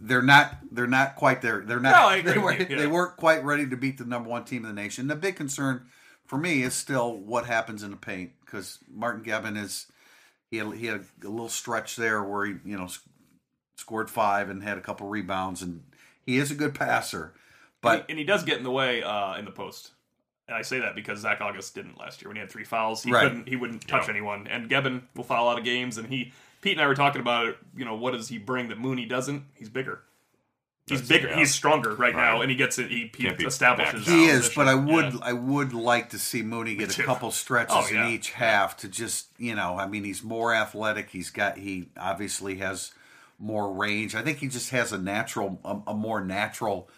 [0.00, 1.60] they're not they're not quite there.
[1.60, 1.92] They're not.
[1.92, 2.76] No, I agree they, with were, you, yeah.
[2.78, 5.06] they weren't quite ready to beat the number one team in the nation.
[5.06, 5.86] The big concern
[6.26, 9.86] for me is still what happens in the paint because Martin Geben is
[10.50, 12.88] he had he had a little stretch there where he you know
[13.76, 15.82] scored five and had a couple rebounds, and
[16.24, 17.32] he is a good passer,
[17.80, 19.90] but and he, and he does get in the way uh, in the post.
[20.48, 23.02] And I say that because Zach Auguste didn't last year when he had three fouls.
[23.04, 23.22] He Right.
[23.22, 23.48] couldn't.
[23.48, 24.10] He wouldn't touch Yeah.
[24.10, 24.46] anyone.
[24.48, 25.96] And Geben will foul out of games.
[25.98, 27.58] And he, Pete and I were talking about it.
[27.76, 29.44] You know, what does he bring that Mooney doesn't?
[29.54, 30.02] He's bigger.
[30.86, 31.28] He's That's- bigger.
[31.32, 31.38] yeah.
[31.38, 32.90] He's stronger right, now, and he gets it.
[32.90, 34.04] He, he establishes.
[34.04, 35.18] He his is, but I would Yeah.
[35.22, 38.06] I would like to see Mooney get a couple stretches Oh, yeah.
[38.06, 41.10] in each half to just you know I mean he's more athletic.
[41.10, 42.92] He's got he obviously has
[43.38, 44.14] more range.
[44.16, 46.88] I think he just has a natural a, a more natural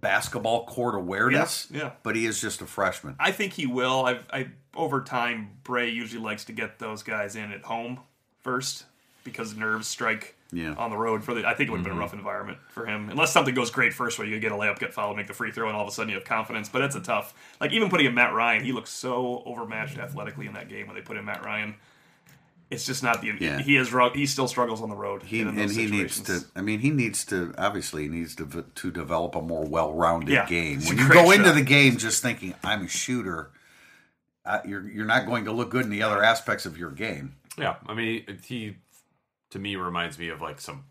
[0.00, 1.68] basketball court awareness.
[1.70, 1.90] Yeah, yeah.
[2.02, 3.16] But he is just a freshman.
[3.18, 4.04] I think he will.
[4.06, 8.00] I've, I over time, Brey usually likes to get those guys in at home
[8.42, 8.84] first
[9.22, 10.70] because nerves strike Yeah.
[10.70, 10.78] Mm-hmm.
[10.80, 11.24] on the road.
[11.24, 13.54] For the, I think it would have been a rough environment for him, unless something
[13.54, 15.76] goes great first, where you get a layup, get fouled, make the free throw, and
[15.76, 16.68] all of a sudden you have confidence.
[16.68, 17.34] But it's a tough.
[17.60, 20.94] Like even putting in Matt Ryan, he looks so overmatched athletically in that game when
[20.96, 21.74] they put in Matt Ryan.
[22.70, 23.32] It's just not the.
[23.38, 23.60] Yeah.
[23.60, 23.92] He is.
[23.92, 25.22] ru- He still struggles on the road.
[25.22, 26.40] He and those he needs to.
[26.56, 27.54] I mean, he needs to.
[27.58, 30.46] Obviously, he needs to to develop a more well-rounded Yeah.
[30.46, 30.80] game.
[30.80, 33.50] When you great go into the game just thinking I'm a shooter,
[34.46, 37.36] uh, you're you're not going to look good in the other aspects of your game.
[37.58, 38.76] Yeah, I mean, he
[39.50, 40.84] to me reminds me of like some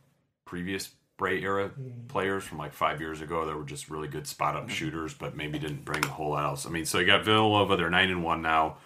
[0.46, 1.72] previous Brey era
[2.08, 5.36] players from like five years ago that were just really good spot up shooters, but
[5.36, 6.66] maybe didn't bring a whole lot else.
[6.66, 8.78] I mean, so you got Villanova; they're nine and one now.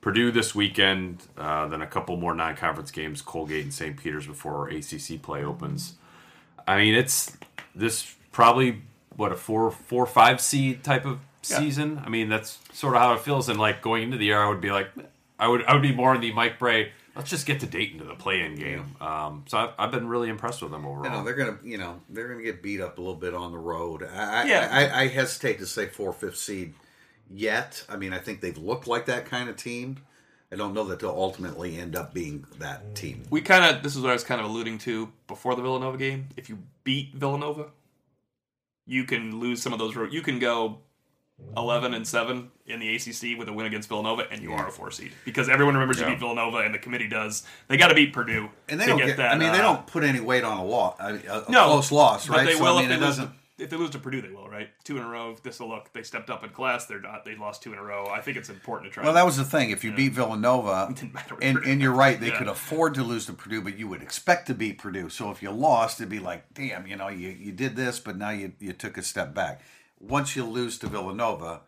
[0.00, 3.96] Purdue this weekend, uh, then a couple more non-conference games, Colgate and St.
[3.96, 5.94] Peter's before ACC play opens.
[6.66, 7.36] I mean, it's
[7.74, 8.82] this probably
[9.16, 11.58] what a four, four, five seed type of Yeah.
[11.58, 12.02] season.
[12.04, 13.48] I mean, that's sort of how it feels.
[13.48, 14.90] And like going into the year, I would be like,
[15.38, 16.92] I would, I would be more in the Mike Brey.
[17.14, 18.96] Let's just get to Dayton to the play-in game.
[19.00, 21.04] Um, so I've, I've been really impressed with them overall.
[21.04, 23.52] You know, they're gonna, you know, they're gonna get beat up a little bit on
[23.52, 24.02] the road.
[24.02, 24.68] I, I, Yeah.
[24.70, 26.72] I, I hesitate to say four, fifth seed
[27.30, 27.84] yet.
[27.88, 29.98] I mean, I think they've looked like that kind of team.
[30.50, 33.24] I don't know that they'll ultimately end up being that team.
[33.30, 35.96] We kind of this is what I was kind of alluding to before the Villanova
[35.96, 36.28] game.
[36.36, 37.70] If you beat Villanova,
[38.86, 39.94] you can lose some of those.
[40.12, 40.78] You can go
[41.56, 44.70] eleven and seven in the ACC with a win against Villanova, and you are a
[44.70, 46.06] four seed because everyone remembers Yeah.
[46.08, 47.42] you beat Villanova, and the committee does.
[47.68, 49.16] They got to beat Purdue And they to don't get get.
[49.18, 49.32] that.
[49.34, 51.14] I mean, they uh, don't put any weight on a loss, a,
[51.46, 52.38] a no close loss, right?
[52.38, 53.16] But they So, will I mean, if they lose.
[53.16, 53.26] doesn't.
[53.28, 54.48] To, if they lose to Purdue, they will.
[54.48, 55.36] Right, two in a row.
[55.42, 55.92] This will look.
[55.92, 56.86] They stepped up in class.
[56.86, 57.24] They're not.
[57.24, 58.06] They lost two in a row.
[58.10, 59.04] I think it's important to try.
[59.04, 59.70] Well, that was the thing.
[59.70, 62.38] If you beat Villanova, didn't matter and, and you're right, they Yeah.
[62.38, 65.08] could afford to lose to Purdue, but you would expect to beat Purdue.
[65.10, 68.16] So if you lost, it'd be like, damn, you know, you, you did this, but
[68.16, 69.60] now you, you took a step back.
[70.02, 71.60] Once you lose to Villanova,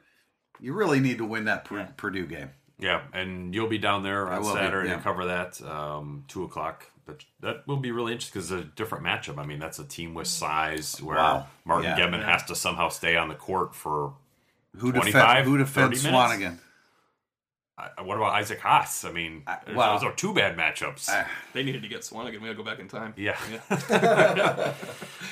[0.60, 2.50] you really need to win that Pur- Purdue game.
[2.78, 4.96] Yeah, and you'll be down there on will be, Saturday yeah.
[4.96, 6.86] to cover that um, two o'clock.
[7.06, 9.38] But that will be really interesting because it's a different matchup.
[9.38, 11.46] I mean, that's a team with size where Wow.
[11.64, 11.98] Martin Yeah.
[11.98, 14.14] Geben has to somehow stay on the court for.
[14.78, 16.04] Who, 25, defend, who defends?
[16.04, 16.58] Swanigan?
[17.76, 19.04] Uh, what about Isaac Haas?
[19.04, 21.08] I mean, there's- well- those are two bad matchups.
[21.52, 22.40] they needed to get Swanigan.
[22.40, 23.14] We got to go back in time.
[23.16, 23.36] yeah.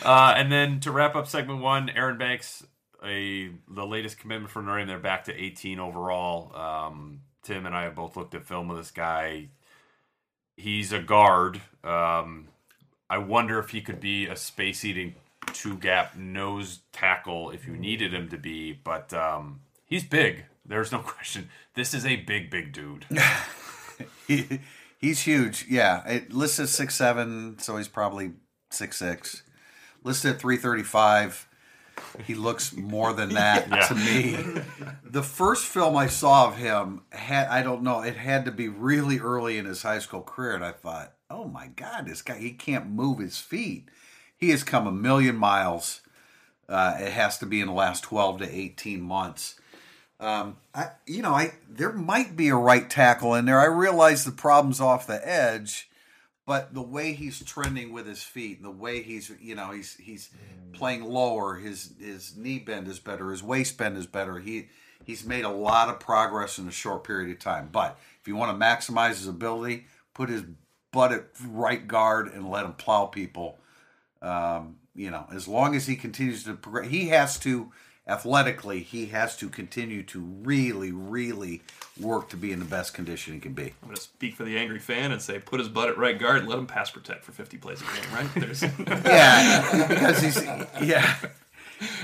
[0.04, 2.64] uh, and then to wrap up segment one, Aaron Banks,
[3.04, 4.88] a the latest commitment for Notre Dame.
[4.88, 6.54] They're back to 18 overall.
[6.54, 9.48] Um, Tim and I have both looked at film of this guy.
[10.56, 11.60] He's a guard.
[11.82, 12.48] Um,
[13.10, 15.14] I wonder if he could be a space eating
[15.52, 20.44] two gap nose tackle if you needed him to be, but um, he's big.
[20.64, 21.50] There's no question.
[21.74, 23.06] This is a big, big dude.
[24.26, 24.60] He,
[24.98, 25.66] he's huge.
[25.68, 28.32] Yeah, it listed six seven, so he's probably
[28.70, 29.42] six six.
[30.02, 31.46] Listed at three thirty five.
[32.26, 33.86] He looks more than that Yeah.
[33.86, 34.62] to me.
[35.04, 38.68] The first film I saw of him had I don't know, it had to be
[38.68, 42.38] really early in his high school career, and I thought, oh my god, this guy
[42.38, 43.88] he can't move his feet.
[44.36, 46.00] He has come a million miles.
[46.68, 49.56] Uh, it has to be in the last twelve to eighteen months.
[50.20, 53.60] Um, I, you know, I there might be a right tackle in there.
[53.60, 55.90] I realize the problem's off the edge,
[56.46, 59.94] but the way he's trending with his feet, and the way he's, you know, he's
[59.94, 60.30] he's
[60.72, 61.56] playing lower.
[61.56, 63.30] His his knee bend is better.
[63.30, 64.38] His waist bend is better.
[64.38, 64.68] He
[65.04, 67.68] he's made a lot of progress in a short period of time.
[67.70, 70.42] But if you want to maximize his ability, put his
[70.92, 73.58] butt at right guard and let him plow people
[74.22, 77.72] um, you know, as long as he continues to progress, he has to
[78.06, 81.62] athletically, he has to continue to really, really
[82.00, 83.74] work to be in the best condition he can be.
[83.82, 86.18] I'm going to speak for the angry fan and say, put his butt at right
[86.18, 88.28] guard and let him pass protect for 50 plays a game, right?
[88.34, 90.42] There's, Yeah, because he's
[90.82, 91.16] yeah.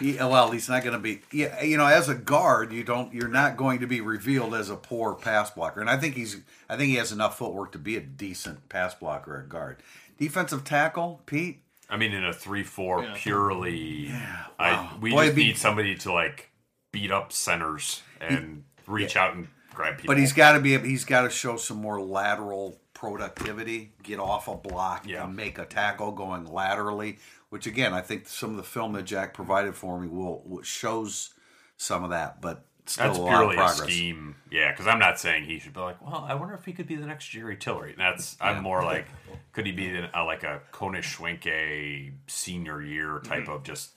[0.00, 1.20] He, well, he's not going to be.
[1.30, 3.14] Yeah, you know, as a guard, you don't.
[3.14, 6.38] You're not going to be revealed as a poor pass blocker, and I think he's.
[6.68, 9.76] I think he has enough footwork to be a decent pass blocker at guard.
[10.18, 11.62] Defensive tackle, Pete.
[11.90, 13.14] I mean, in a three-four, Yeah.
[13.16, 14.08] purely.
[14.10, 14.46] wow.
[14.58, 16.50] I we Boy, just be- need somebody to like
[16.92, 20.14] beat up centers and reach out and grab people.
[20.14, 20.76] But he's got to be.
[20.78, 23.92] He's got to show some more lateral productivity.
[24.02, 25.24] Get off a block Yeah.
[25.24, 27.18] and make a tackle going laterally.
[27.50, 30.62] Which again, I think some of the film that Jack provided for me will, will
[30.62, 31.32] shows
[31.78, 32.42] some of that.
[32.42, 34.36] But still That's a purely a scheme.
[34.50, 36.86] Yeah, because I'm not saying he should be like, well, I wonder if he could
[36.86, 37.94] be the next Jerry Tillery.
[37.98, 39.06] That's I'm more like,
[39.52, 43.52] could he be uh, like a Kona Schwenke senior year type Mm-hmm.
[43.52, 43.90] of just,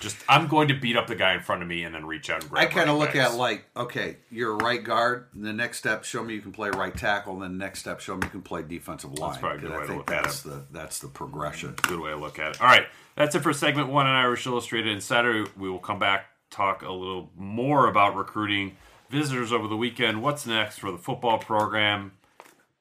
[0.00, 2.30] just I'm going to beat up the guy in front of me and then reach
[2.30, 2.62] out and grab.
[2.62, 5.26] I kind of look at like, okay, you're a right guard.
[5.34, 7.34] The next step, show me you can play right tackle.
[7.34, 9.30] And then the next step, show me you can play defensive line.
[9.32, 11.74] That's probably a good way I to think look at that's the that's the progression.
[11.82, 12.60] good way to look at it.
[12.60, 14.92] All right, that's it for segment one on Irish Illustrated.
[14.92, 18.76] And Saturday we will come back talk a little more about recruiting
[19.08, 20.22] visitors over the weekend.
[20.22, 22.12] What's next for the football program?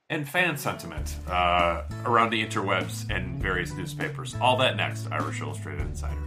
[0.10, 4.36] And fan sentiment uh, around the interwebs and various newspapers.
[4.42, 6.18] All that next, Irish Illustrated Insider.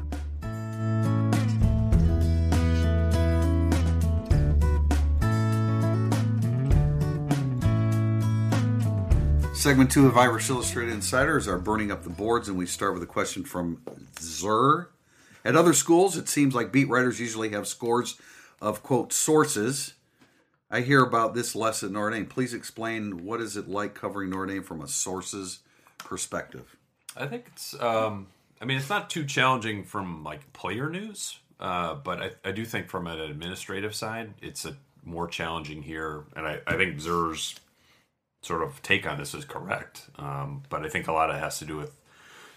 [9.53, 12.95] Segment two of Irish Illustrated Insider is our burning up the boards, and we start
[12.95, 13.81] with a question from
[14.21, 14.91] Zur.
[15.45, 18.17] At other schools, it seems like beat writers usually have scores
[18.61, 19.95] of quote sources.
[20.71, 22.25] I hear about this less at Notre.
[22.25, 25.61] Please explain what is it like covering Notre from a sources
[25.99, 26.77] perspective.
[27.17, 27.79] I think it's.
[27.81, 28.29] Um,
[28.61, 32.65] I mean, it's not too challenging from like player news, uh, but I, I do
[32.65, 36.25] think from an administrative side, it's a more challenging here.
[36.37, 37.57] And I, I think Zer's
[38.43, 40.09] sort of take on this is correct.
[40.17, 41.97] Um, but I think a lot of it has to do with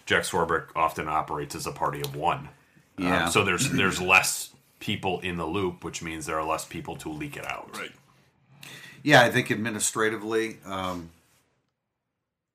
[0.06, 2.50] Jack Swarbrick often operates as a party of one.
[2.98, 6.96] Um, so there's there's less people in the loop, which means there are less people
[6.98, 7.76] to leak it out.
[7.78, 7.92] Right.
[9.04, 11.12] Yeah, I think administratively, um,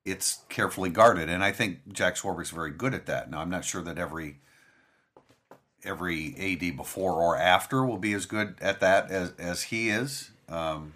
[0.05, 3.29] it's carefully guarded, and I think Jack Swarbrick's very good at that.
[3.29, 4.37] Now, I'm not sure that every
[5.83, 10.31] every AD before or after will be as good at that as as he is.
[10.49, 10.93] Um,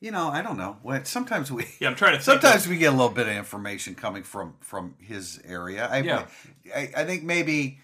[0.00, 0.76] you know, I don't know.
[0.82, 2.22] When sometimes we Yeah, I'm trying to.
[2.22, 5.88] Sometimes of- we get a little bit of information coming from from his area.
[5.90, 6.26] I Yeah.
[6.74, 7.80] I, I think maybe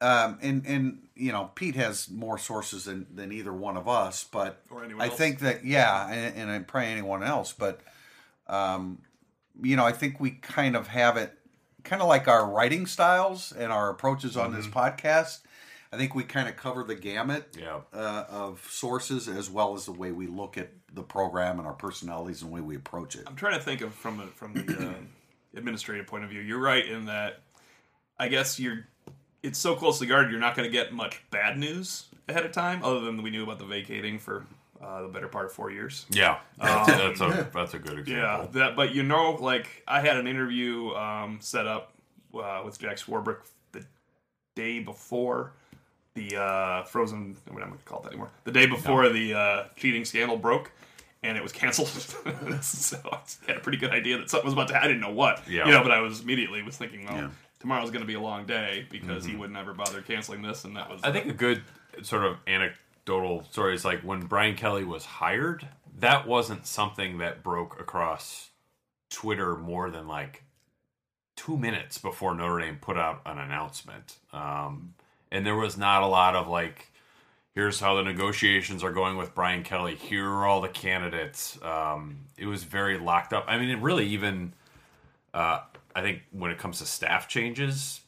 [0.00, 4.24] um and and you know Pete has more sources than than either one of us,
[4.24, 5.16] but Or anyone I else.
[5.18, 7.80] think that yeah, and, and I'm probably anyone else, but
[8.46, 8.98] um
[9.62, 11.32] you know I think we kind of have it
[11.84, 15.40] kind of like our writing styles and our approaches on this podcast.
[15.92, 17.80] I think we kind of cover the gamut Yeah.
[17.92, 21.72] uh, of sources as well as the way we look at the program and our
[21.74, 23.24] personalities and the way we approach it.
[23.26, 24.92] I'm trying to think of from the from the uh,
[25.56, 26.40] administrative point of view.
[26.42, 27.40] You're right in that.
[28.18, 28.86] I guess you're.
[29.42, 30.30] It's so closely guarded.
[30.30, 33.42] You're not going to get much bad news ahead of time, other than we knew
[33.42, 34.44] about the vacating for
[34.82, 36.06] uh, the better part of four years.
[36.10, 36.38] Yeah.
[36.58, 38.14] That's, that's a that's a good example.
[38.14, 38.76] Yeah, that.
[38.76, 41.92] But you know, like I had an interview um, set up
[42.34, 43.38] uh, with Jack Swarbrick
[43.72, 43.84] the
[44.54, 45.52] day before
[46.14, 47.36] the uh, Frozen.
[47.48, 48.30] I'm not going to call it that anymore.
[48.44, 50.70] The day before the uh, cheating scandal broke.
[51.22, 51.88] And it was canceled,
[52.62, 54.82] so I had a pretty good idea that something was about to.
[54.82, 55.66] I didn't know what, Yeah.
[55.66, 57.28] you know, but I was immediately was thinking, well, Yeah.
[57.60, 60.76] Tomorrow's going to be a long day because he would never bother canceling this, and
[60.76, 61.00] that was.
[61.04, 61.62] I think a good
[62.02, 65.68] sort of anecdotal story is like when Brian Kelly was hired,
[65.98, 68.50] that wasn't something that broke across
[69.10, 70.44] Twitter more than like
[71.36, 74.16] two minutes before Notre Dame put out an announcement.
[74.32, 74.94] Um,
[75.30, 76.92] and there was not a lot of like,
[77.54, 79.94] here's how the negotiations are going with Brian Kelly.
[79.94, 81.58] Here are all the candidates.
[81.62, 83.44] Um, it was very locked up.
[83.48, 84.52] I mean, it really even,
[85.32, 85.60] uh,
[85.94, 88.00] I think when it comes to staff changes,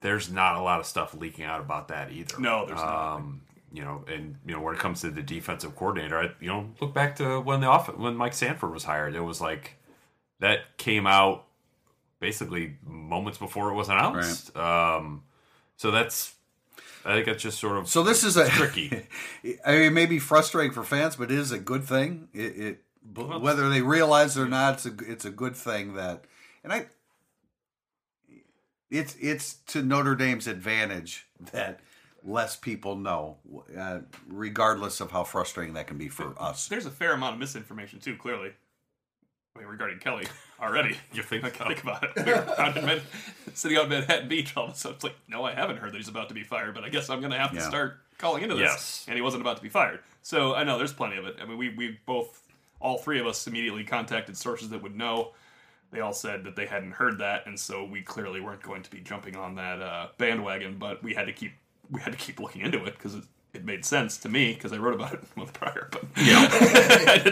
[0.00, 2.38] there's not a lot of stuff leaking out about that either.
[2.38, 3.16] No, there's not.
[3.16, 6.48] Um, you know, and you know when it comes to the defensive coordinator, I, you
[6.48, 9.14] know, look back to when the off when Mike Sanford was hired.
[9.14, 9.76] It was like
[10.40, 11.46] that came out
[12.20, 14.54] basically moments before it was announced.
[14.56, 15.22] Um,
[15.76, 16.34] so that's,
[17.04, 19.06] I think that's just sort of So this is a tricky.
[19.64, 22.28] I mean, it may be frustrating for fans, but it is a good thing.
[22.34, 22.82] It, it
[23.14, 26.24] whether they realize it or not, it's a it's a good thing that,
[26.62, 26.86] and I,
[28.90, 31.80] it's it's to Notre Dame's advantage that
[32.22, 33.38] less people know,
[33.78, 36.68] uh, regardless of how frustrating that can be for us.
[36.68, 38.16] there's a fair amount of misinformation too.
[38.16, 38.50] Clearly,
[39.56, 40.26] I mean, regarding Kelly
[40.60, 40.96] already.
[41.12, 41.64] You think Like, so?
[41.66, 42.10] think about it.
[42.26, 43.02] We were out in Med-
[43.54, 45.92] sitting out in Manhattan Beach, all of a sudden, it's like, no, I haven't heard
[45.92, 47.68] that he's about to be fired, but I guess I'm going to have to Yeah.
[47.68, 48.62] start calling into this.
[48.64, 49.04] Yes.
[49.08, 50.00] And he wasn't about to be fired.
[50.22, 51.36] So I know there's plenty of it.
[51.40, 52.42] I mean, we we both,
[52.80, 55.32] all three of us, immediately contacted sources that would know.
[55.92, 58.90] They all said that they hadn't heard that, and so we clearly weren't going to
[58.90, 60.76] be jumping on that uh, bandwagon.
[60.78, 61.52] But we had to keep
[61.90, 64.72] we had to keep looking into it because it, it made sense to me because
[64.72, 65.88] I wrote about it a month prior.
[65.90, 66.48] But yeah,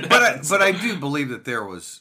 [0.08, 2.00] But I, but I do believe that there was,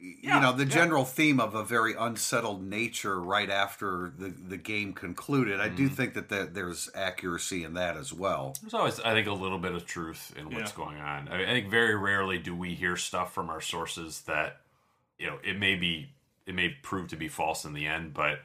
[0.00, 0.70] you know, the yeah.
[0.70, 5.60] general theme of a very unsettled nature right after the the game concluded.
[5.60, 5.76] I Mm.
[5.76, 8.56] do think that there, there's accuracy in that as well.
[8.60, 10.76] There's always, I think, a little bit of truth in what's Yeah.
[10.84, 11.28] going on.
[11.28, 14.61] I, I think very rarely do we hear stuff from our sources that,
[15.22, 16.10] you know, it may be,
[16.46, 18.40] it may prove to be false in the end, but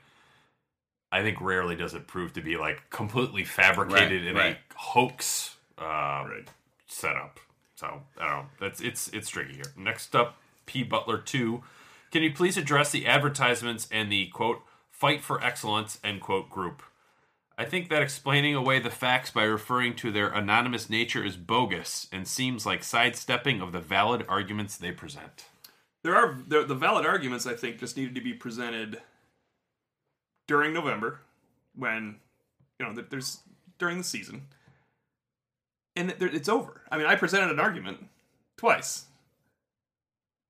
[1.11, 4.57] I think rarely does it prove to be like completely fabricated Right, in right.
[4.57, 5.83] a hoax uh,
[6.29, 6.47] right.
[6.87, 7.39] setup.
[7.75, 8.45] So I don't know.
[8.59, 9.71] That's it's it's tricky here.
[9.77, 11.63] Next up, P Butler two.
[12.11, 14.61] Can you please address the advertisements and the quote
[14.91, 16.81] fight for excellence end quote group?
[17.57, 22.07] I think that explaining away the facts by referring to their anonymous nature is bogus
[22.11, 25.45] and seems like sidestepping of the valid arguments they present.
[26.07, 27.45] There are the, valid arguments.
[27.45, 29.01] I think just needed to be presented
[30.47, 31.19] during November,
[31.75, 32.15] when
[32.79, 33.39] you know there's
[33.77, 34.43] during the season,
[35.97, 36.79] and it's over.
[36.89, 38.07] I mean, I presented an argument
[38.55, 39.07] twice.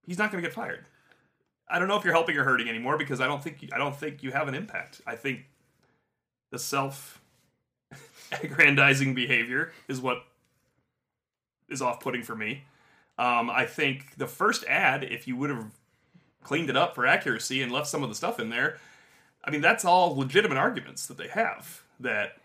[0.05, 0.85] He's not going to get fired.
[1.67, 3.79] I don't know if you're helping or hurting anymore because I don't think you, I
[3.79, 5.01] don't think you have an impact.
[5.07, 5.45] I think
[6.51, 7.19] the self
[8.43, 10.19] aggrandizing behavior is what
[11.67, 12.61] is off putting for me.
[13.17, 15.71] Um, I think the first ad, if you would have
[16.43, 18.77] cleaned it up for accuracy and left some of the stuff in there,
[19.43, 21.83] I mean, that's all legitimate arguments that they have.
[21.99, 22.37] That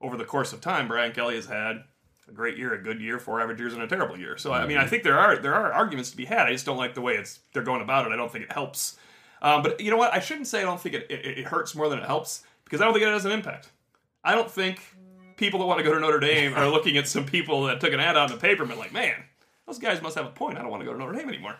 [0.00, 1.84] over the course of time, Brian Kelly has had
[2.28, 4.36] a great year, a good year, four average years, and a terrible year.
[4.36, 6.46] So I mean, I think there are there are arguments to be had.
[6.46, 8.12] I just don't like the way it's they're going about it.
[8.12, 8.96] I don't think it helps.
[9.42, 10.12] Um, but you know what?
[10.12, 12.80] I shouldn't say I don't think it, it, it hurts more than it helps because
[12.80, 13.70] I don't think it has an impact.
[14.24, 14.80] I don't think
[15.36, 17.92] people that want to go to Notre Dame are looking at some people that took
[17.92, 19.22] an ad out in the paper and been like, man,
[19.66, 20.58] those guys must have a point.
[20.58, 21.56] I don't want to go to Notre Dame anymore.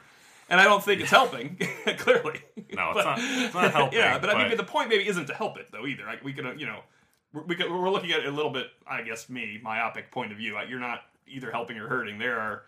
[0.50, 1.56] And I don't think it's helping,
[1.98, 2.42] clearly.
[2.74, 5.26] No, it's But- not- it's not helping, yeah, but, I mean, the point maybe isn't
[5.26, 6.04] to help it though either.
[6.04, 6.80] Like, we could, you know,
[7.32, 8.66] we're, we could, we're looking at it a little bit.
[8.86, 10.52] I guess me myopic point of view.
[10.54, 12.18] Like, You're not either helping or hurting.
[12.18, 12.62] There are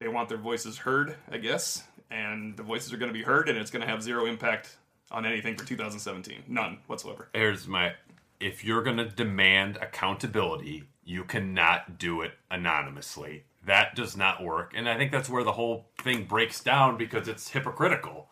[0.00, 3.48] they want their voices heard, I guess, and the voices are going to be heard,
[3.48, 4.76] and it's going to have zero impact
[5.12, 6.42] on anything for 2017.
[6.48, 7.28] None whatsoever.
[7.32, 7.92] Here's my
[8.40, 13.44] if you're going to demand accountability, you cannot do it anonymously.
[13.66, 14.72] That does not work.
[14.76, 18.28] And I think that's where the whole thing breaks down because it's hypocritical.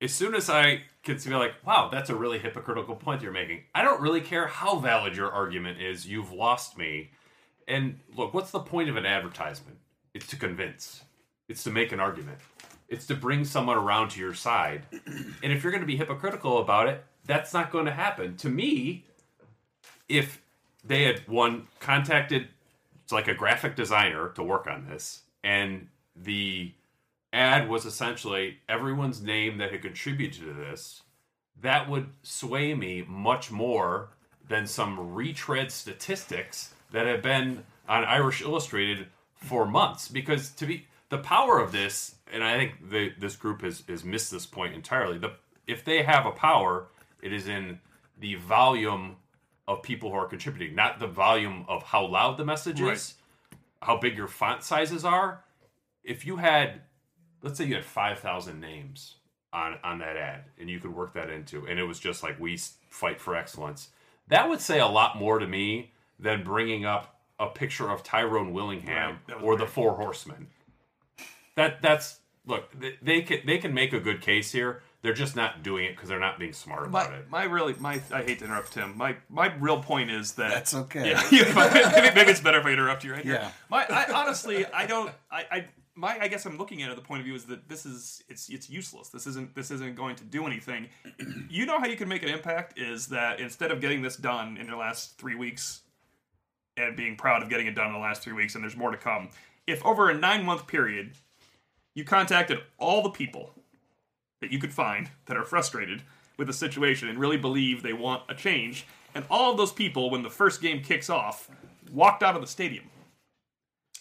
[0.00, 3.62] As soon as I can see, like, wow, that's a really hypocritical point you're making.
[3.74, 6.06] I don't really care how valid your argument is.
[6.06, 7.10] You've lost me.
[7.68, 9.78] And look, what's the point of an advertisement?
[10.14, 11.02] It's to convince.
[11.48, 12.38] It's to make an argument.
[12.88, 14.86] It's to bring someone around to your side.
[15.42, 18.36] And if you're going to be hypocritical about it, that's not going to happen.
[18.38, 19.04] To me,
[20.08, 20.42] if
[20.84, 22.48] they had one contacted
[23.14, 26.72] like a graphic designer to work on this and the
[27.34, 31.02] ad was essentially everyone's name that had contributed to this.
[31.60, 34.10] That would sway me much more
[34.46, 40.86] than some retread statistics that have been on Irish Illustrated for months because to be
[41.08, 44.74] the power of this and I think the, this group has, has missed this point
[44.74, 45.32] entirely the
[45.66, 46.86] if they have a power
[47.20, 47.78] it is in
[48.18, 49.16] the volume
[49.66, 52.94] of people who are contributing, not the volume of how loud the message Right.
[52.94, 53.14] is,
[53.82, 55.44] how big your font sizes are.
[56.02, 56.82] If you had,
[57.42, 59.16] let's say you had 5,000 names
[59.52, 62.38] on, on that ad and you could work that into, and it was just like,
[62.38, 62.58] we
[62.90, 63.88] fight for excellence,
[64.28, 68.52] that would say a lot more to me than bringing up a picture of Tyrone
[68.52, 69.66] Willingham Right, or the.
[69.66, 70.48] Four Horsemen.
[71.56, 74.82] That that's look, they, they can they can make a good case here.
[75.04, 77.30] They're just not doing it because they're not being smart My, about it.
[77.30, 78.96] my really my I hate to interrupt Tim.
[78.96, 81.10] My my real point is that That's okay.
[81.10, 83.34] Yeah, maybe, maybe it's better if I interrupt you right here.
[83.34, 83.50] Yeah.
[83.68, 85.64] My I, honestly I don't I, I
[85.94, 88.24] my I guess I'm looking at it the point of view is that this is
[88.30, 89.10] it's it's useless.
[89.10, 90.88] This isn't this isn't going to do anything.
[91.50, 94.56] you know how you can make an impact is that instead of getting this done
[94.56, 95.82] in the last three weeks
[96.78, 98.90] and being proud of getting it done in the last three weeks and there's more
[98.90, 99.28] to come.
[99.66, 101.12] If over a nine month period
[101.92, 103.50] you contacted all the people
[104.44, 106.02] that you could find that are frustrated
[106.36, 108.86] with the situation and really believe they want a change.
[109.14, 111.48] And all of those people, when the first game kicks off,
[111.90, 112.84] walked out of the stadium.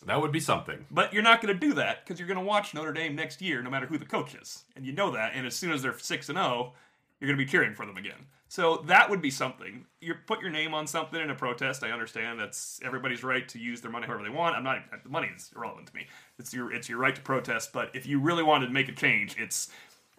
[0.05, 0.85] That would be something.
[0.91, 3.41] But you're not going to do that because you're going to watch Notre Dame next
[3.41, 5.31] year, no matter who the coach is, and you know that.
[5.33, 6.73] And as soon as they're six and zero,
[7.21, 8.25] you're going to be cheering for them again.
[8.49, 9.85] So that would be something.
[10.01, 11.83] You put your name on something in a protest.
[11.83, 14.57] I understand that's everybody's right to use their money however they want.
[14.57, 14.83] I'm not.
[15.03, 16.07] The money is irrelevant to me.
[16.37, 17.71] It's your it's your right to protest.
[17.71, 19.69] But if you really wanted to make a change, it's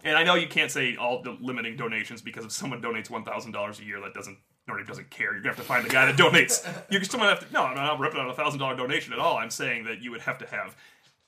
[0.04, 3.24] and I know you can't say all the limiting donations because if someone donates one
[3.24, 4.38] thousand dollars a year, that doesn't
[4.68, 5.32] Notre doesn't care.
[5.32, 6.66] You're gonna have to find the guy that donates.
[6.90, 7.52] You're still gonna have to.
[7.52, 9.36] No, I'm not ripping out a thousand dollar donation at all.
[9.36, 10.76] I'm saying that you would have to have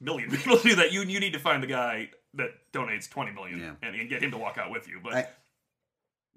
[0.01, 0.93] a million people to do that.
[0.93, 3.73] You you need to find the guy that donates twenty million Yeah.
[3.83, 5.01] and, and get him to walk out with you.
[5.03, 5.27] But I,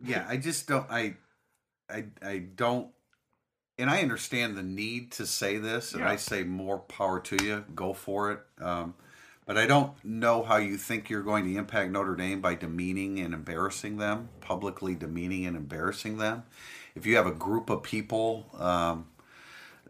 [0.04, 0.86] yeah, I just don't.
[0.90, 1.16] I,
[1.90, 2.90] I, I don't.
[3.78, 6.10] And I understand the need to say this, and Yeah.
[6.10, 7.64] I say more power to you.
[7.76, 8.40] Go for it.
[8.62, 8.94] Um,
[9.50, 13.18] but I don't know how you think you're going to impact Notre Dame by demeaning
[13.18, 16.44] and embarrassing them, publicly demeaning and embarrassing them.
[16.94, 19.08] If you have a group of people um,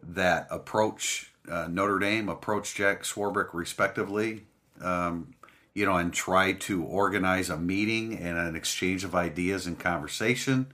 [0.02, 4.44] that approach uh, Notre Dame, approach Jack Swarbrick respectively,
[4.80, 5.34] um,
[5.74, 10.72] you know, and try to organize a meeting and an exchange of ideas and conversation.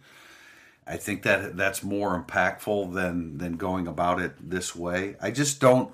[0.86, 5.16] I think that that's more impactful than than going about it this way.
[5.20, 5.92] I just don't.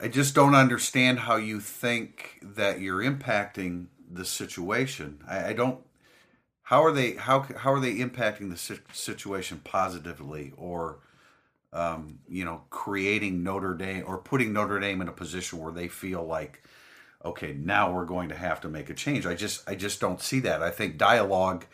[0.00, 5.22] I just don't understand how you think that you're impacting the situation.
[5.26, 5.80] I, I don't.
[6.62, 7.12] How are they?
[7.12, 10.98] How how are they impacting the situation positively, or
[11.72, 15.88] um, you know, creating Notre Dame or putting Notre Dame in a position where they
[15.88, 16.62] feel like,
[17.24, 19.26] okay, now we're going to have to make a change.
[19.26, 20.62] I just I just don't see that.
[20.62, 21.66] I think dialogue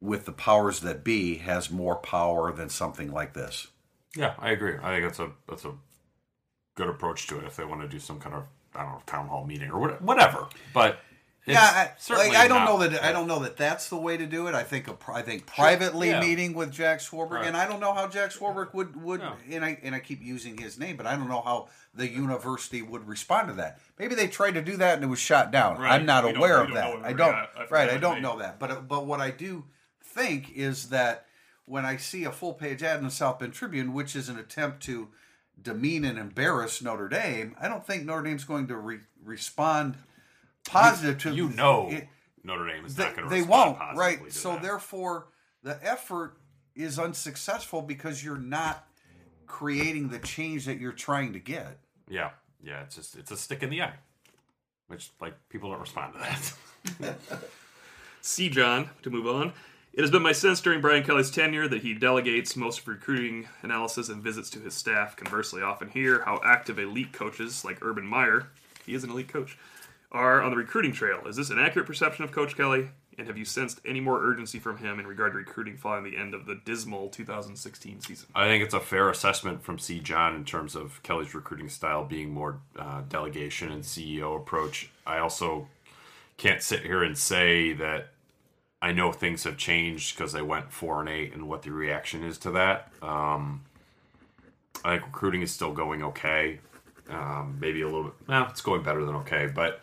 [0.00, 3.68] with the powers that be has more power than something like this.
[4.16, 4.76] Yeah, I agree.
[4.82, 5.72] I think that's a that's a
[6.74, 9.02] good approach to it if they want to do some kind of I don't know
[9.06, 10.46] town hall meeting or whatever.
[10.72, 10.98] But
[11.46, 14.16] yeah, I, certainly like, I don't know that I don't know that that's the way
[14.16, 14.54] to do it.
[14.54, 16.18] I think a, I think privately yeah.
[16.20, 17.46] meeting with Jack Swarbrick, Right.
[17.46, 19.34] and I don't know how Jack Swarbrick would would No.
[19.50, 22.80] and I and I keep using his name, but I don't know how the university
[22.82, 23.78] would respond to that.
[23.98, 25.78] Maybe they tried to do that and it was shot down.
[25.78, 25.92] Right.
[25.92, 26.86] I'm not We aware of that.
[27.04, 27.16] I don't.
[27.18, 28.58] gonna- I forgot right, I don't know that.
[28.58, 29.64] But but what I do
[30.02, 31.26] think is that
[31.66, 34.38] when I see a full page ad in the South Bend Tribune, which is an
[34.38, 35.08] attempt to
[35.60, 39.96] demean and embarrass Notre Dame, I don't think Notre Dame's going to re- respond
[40.66, 42.08] positive to You know it-
[42.42, 44.62] Notre Dame is they, not going to they respond won't positively right to so that.
[44.62, 45.26] therefore
[45.62, 46.36] the effort
[46.74, 48.86] is unsuccessful because you're not
[49.46, 51.78] creating the change that you're trying to get.
[52.08, 52.30] Yeah,
[52.62, 52.82] yeah.
[52.82, 53.94] It's just it's a stick in the eye,
[54.88, 56.18] which like people don't respond to
[57.00, 57.16] that.
[58.20, 59.52] See, John, to move on.
[59.96, 63.46] It has been my sense during Brian Kelly's tenure that he delegates most of recruiting
[63.62, 65.14] analysis and visits to his staff.
[65.14, 68.48] Conversely, often hear how active elite coaches like Urban Meyer,
[68.84, 69.56] he is an elite coach,
[70.10, 71.20] are on the recruiting trail.
[71.28, 72.88] Is this an accurate perception of Coach Kelly?
[73.18, 76.16] And have you sensed any more urgency from him in regard to recruiting following the
[76.16, 78.28] end of the dismal 2016 season?
[78.34, 80.00] I think it's a fair assessment from C.
[80.00, 84.90] John in terms of Kelly's recruiting style being more uh, delegation and CEO approach.
[85.06, 85.68] I also
[86.36, 88.13] can't sit here and say that
[88.84, 92.22] I know things have changed because they went four and eight and what the reaction
[92.22, 92.92] is to that.
[93.00, 93.62] Um,
[94.84, 96.60] I think recruiting is still going okay.
[97.08, 98.12] Um, maybe a little bit.
[98.28, 99.80] Well, it's going better than okay, but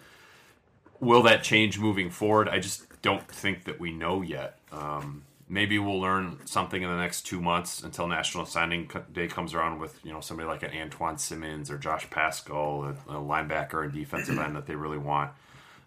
[1.00, 2.48] will that change moving forward?
[2.48, 4.60] I just don't think that we know yet.
[4.72, 9.56] Um, maybe we'll learn something in the next two months until National Signing Day comes
[9.56, 13.84] around with you know somebody like an Antoine Simmons or Josh Pascal, a, a linebacker
[13.84, 15.32] and defensive end that they really want.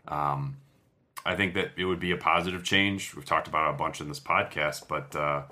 [0.08, 0.56] Um,
[1.24, 3.14] I think that it would be a positive change.
[3.14, 5.42] We've talked about it a bunch in this podcast, but uh,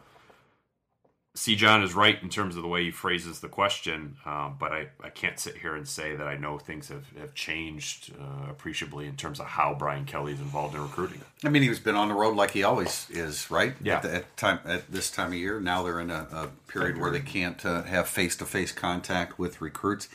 [1.35, 1.57] C.
[1.57, 4.17] John is right in terms of the way he phrases the question.
[4.27, 7.33] Um, but I, I can't sit here and say that I know things have, have
[7.33, 11.23] changed uh, appreciably in terms of how Brian Kelly is involved in recruiting.
[11.43, 13.73] I mean, he's been on the road like he always is, right?
[13.83, 13.97] Yeah.
[13.97, 16.99] At, the, at time at this time of year, now they're in a, a period
[16.99, 20.11] where they can't uh, have face to face contact with recruits.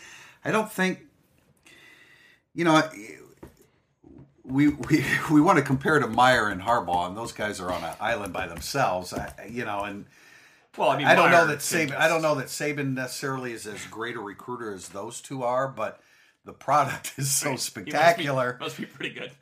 [0.46, 1.00] I don't think,
[2.54, 2.88] you know,
[4.48, 7.84] we we we want to compare to Meyer and Harbaugh, and those guys are on
[7.84, 9.14] an island by themselves.
[9.14, 10.06] I, you know, and
[10.78, 11.96] Well, I mean, I don't know that Saban.
[11.98, 15.68] I don't know that Saban necessarily is as great a recruiter as those two are,
[15.68, 16.02] but
[16.46, 18.58] the product is so He must be- spectacular.
[18.60, 19.32] Must be, pretty good.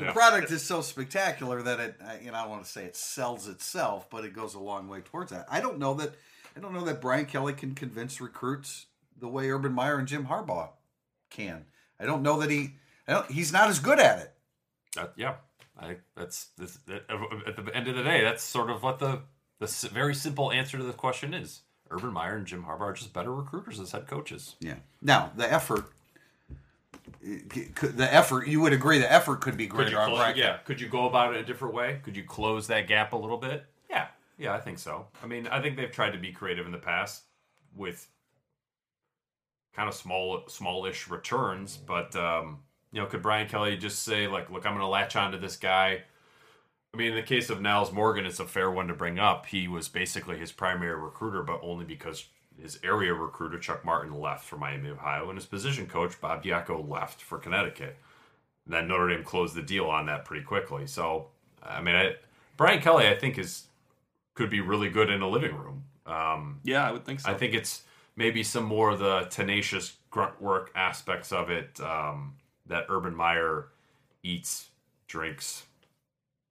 [0.00, 1.96] The product is so spectacular that it.
[2.04, 4.58] I- You know, I don't want to say it sells itself, but it goes a
[4.58, 5.46] long way towards that.
[5.50, 6.14] I don't know that.
[6.56, 10.26] I don't know that Brian Kelly can convince recruits the way Urban Meyer and Jim
[10.26, 10.70] Harbaugh
[11.30, 11.66] can.
[12.00, 12.76] I don't know that he.
[13.28, 15.12] He's not as good at it.
[15.16, 15.34] Yeah,
[15.78, 17.04] I that's this, that,
[17.46, 19.20] at the end of the day, that's sort of what the
[19.58, 21.60] the very simple answer to the question is.
[21.90, 24.56] Urban Meyer and Jim Harbaugh are just better recruiters as head coaches.
[24.60, 24.76] Yeah.
[25.02, 25.84] Now the effort.
[27.22, 30.88] The effort, you would agree, the effort could be greater on close, yeah, could you
[30.88, 32.00] go about it a different way?
[32.02, 33.66] Could you close that gap a little bit?
[33.90, 34.06] Yeah,
[34.38, 35.06] yeah, I think so.
[35.22, 37.24] I mean, I think they've tried to be creative in the past
[37.76, 38.08] with
[39.74, 42.60] kind of small, smallish returns, but um,
[42.92, 45.56] you know, could Brian Kelly just say like, "Look, I'm going to latch onto this
[45.56, 46.02] guy"?
[46.92, 49.46] I mean, in the case of Nyles Morgan, it's a fair one to bring up.
[49.46, 52.26] He was basically his primary recruiter, but only because
[52.60, 56.86] his area recruiter Chuck Martin left for Miami, Ohio, and his position coach Bob Diaco
[56.86, 57.96] left for Connecticut.
[58.66, 60.86] Then Notre Dame closed the deal on that pretty quickly.
[60.86, 61.28] So,
[61.62, 62.14] I mean, I,
[62.56, 63.66] Brian Kelly, I think is
[64.34, 65.84] could be really good in a living room.
[66.06, 67.30] Um, yeah, I would think so.
[67.30, 67.82] I think it's
[68.16, 72.34] maybe some more of the tenacious grunt work aspects of it um,
[72.66, 73.66] that Urban Meyer
[74.22, 74.68] eats,
[75.08, 75.64] drinks,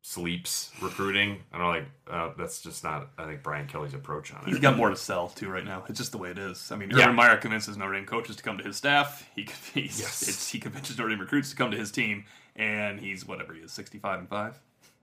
[0.01, 1.39] sleeps, recruiting.
[1.53, 3.09] I don't like uh, that's just not.
[3.17, 4.47] I think Brian Kelly's approach on it.
[4.49, 5.83] He's got more to sell too right now.
[5.87, 6.71] It's just the way it is.
[6.71, 7.03] I mean, Yeah.
[7.03, 9.29] Urban Meyer convinces Notre Dame coaches to come to his staff.
[9.35, 10.27] He he's, Yes.
[10.27, 13.61] it's, he convinces Notre Dame recruits to come to his team, and he's whatever he
[13.61, 14.59] is, sixty-five and five.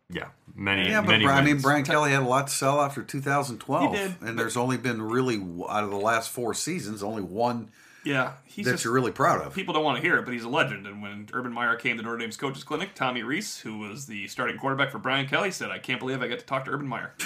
[0.09, 0.89] Yeah, many.
[0.89, 1.59] Yeah, but many Bri- I mean.
[1.61, 5.03] Brian Kelly had a lot to sell after 2012, He did, and there's only been
[5.03, 5.37] really
[5.69, 7.71] out of the last four seasons, only one
[8.07, 9.53] Yeah, he's that just you're really proud of.
[9.53, 10.87] people don't want to hear it, but he's a legend.
[10.87, 14.29] And when Urban Meyer came to Notre Dame's coaches clinic, Tommy Rees, who was the
[14.29, 16.87] starting quarterback for Brian Kelly, said, "I can't believe I get to talk to Urban
[16.89, 17.13] Meyer."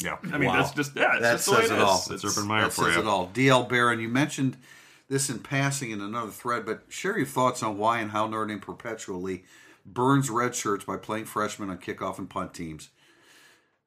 [0.00, 0.58] Yeah, I mean, Wow.
[0.62, 1.82] that's just yeah, it's That just the way says it it is.
[1.82, 1.96] all.
[1.98, 3.00] It's It's- Urban Meyer That for says you.
[3.00, 3.26] it all.
[3.34, 4.56] DL Barron, you mentioned
[5.08, 8.46] this in passing in another thread, but share your thoughts on why and how Notre
[8.46, 9.42] Dame perpetually
[9.84, 12.90] burns red shirts by playing freshmen on kickoff and punt teams.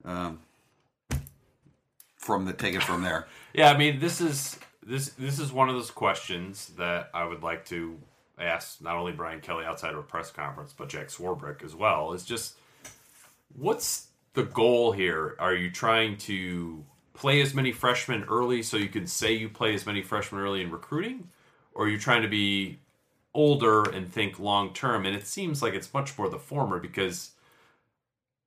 [0.03, 0.39] Um,
[2.17, 3.27] from the take it from there.
[3.53, 7.43] Yeah, I mean, this is this this is one of those questions that I would
[7.43, 7.97] like to
[8.39, 12.13] ask not only Brian Kelly outside of a press conference, but Jack Swarbrick as well.
[12.13, 12.55] Is just
[13.55, 15.35] what's the goal here?
[15.39, 19.73] Are you trying to play as many freshmen early so you can say you play
[19.73, 21.29] as many freshmen early in recruiting,
[21.73, 22.79] or are you trying to be
[23.33, 25.05] older and think long term?
[25.05, 27.31] And it seems like it's much more the former because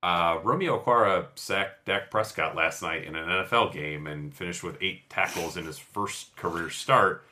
[0.05, 4.77] uh, Romeo Okwara sacked Dak Prescott last night in an NFL game and finished with
[4.83, 7.25] eight tackles in his first career start.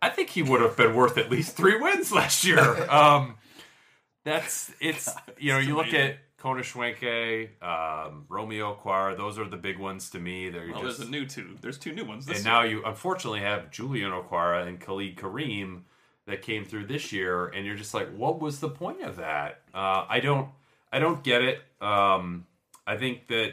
[0.00, 2.60] I think he would have been worth at least three wins last year.
[2.90, 3.34] Um,
[4.22, 5.08] that's it's
[5.38, 10.10] you know you look at Kona Schwenke, um, Romeo Okwara; those are the big ones
[10.10, 10.48] to me.
[10.48, 11.56] They're Well, just there's a new two.
[11.60, 12.28] There's two new ones.
[12.28, 12.44] And year.
[12.44, 15.82] now you unfortunately have Julian Okwara and Khalid Kareem
[16.26, 19.62] that came through this year, and you're just like, what was the point of that?
[19.74, 20.48] Uh, I don't,
[20.92, 21.62] I don't get it.
[21.80, 22.46] Um,
[22.86, 23.52] I think that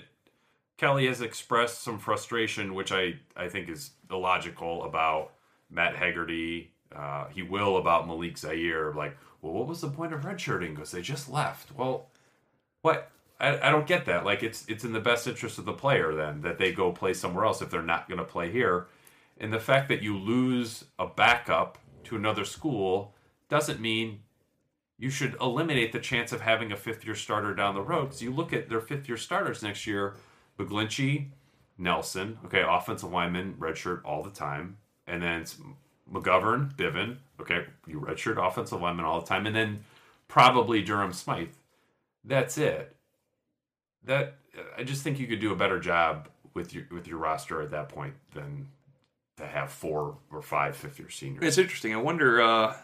[0.77, 5.33] Kelly has expressed some frustration, which I, I think is illogical about
[5.69, 6.71] Matt Hegarty.
[6.95, 8.93] Uh, he will about Malik Zaire.
[8.93, 10.75] Like, well, what was the point of redshirting?
[10.75, 11.71] Because they just left.
[11.75, 12.07] Well,
[12.81, 13.11] what?
[13.39, 14.25] I, I don't get that.
[14.25, 17.13] Like, it's it's in the best interest of the player then that they go play
[17.13, 18.87] somewhere else if they're not going to play here.
[19.39, 23.13] And the fact that you lose a backup to another school
[23.49, 24.21] doesn't mean
[24.97, 28.05] you should eliminate the chance of having a fifth year starter down the road.
[28.05, 30.15] Because you look at their fifth year starters next year
[30.57, 31.27] McGlinchey,
[31.77, 34.77] Nelson, okay, offensive lineman, redshirt all the time.
[35.05, 35.45] And then
[36.11, 39.45] McGovern, Bivin, okay, you redshirt offensive lineman all the time.
[39.45, 39.83] And then
[40.27, 41.49] probably Durham Smythe.
[42.23, 42.95] That's it.
[44.03, 44.37] That
[44.77, 47.71] I just think you could do a better job with your with your roster at
[47.71, 48.67] that point than
[49.37, 51.43] to have four or five fifth year seniors.
[51.43, 51.93] It's interesting.
[51.93, 52.41] I wonder.
[52.41, 52.75] Uh,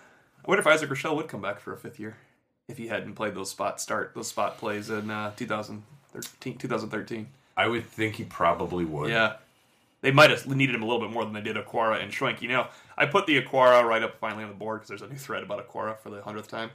[0.43, 2.17] I wonder if Isaac Rochell would come back for a fifth year
[2.67, 6.57] if he hadn't played those spot start those spot plays in uh, 2013.
[6.57, 7.27] 2013.
[7.55, 9.09] I would think he probably would.
[9.09, 9.37] Yeah.
[10.01, 12.41] They might have needed him a little bit more than they did Okwara and Schwenk.
[12.41, 12.67] You know,
[12.97, 15.43] I put the Okwara right up finally on the board because there's a new thread
[15.43, 16.71] about Okwara for the hundredth time.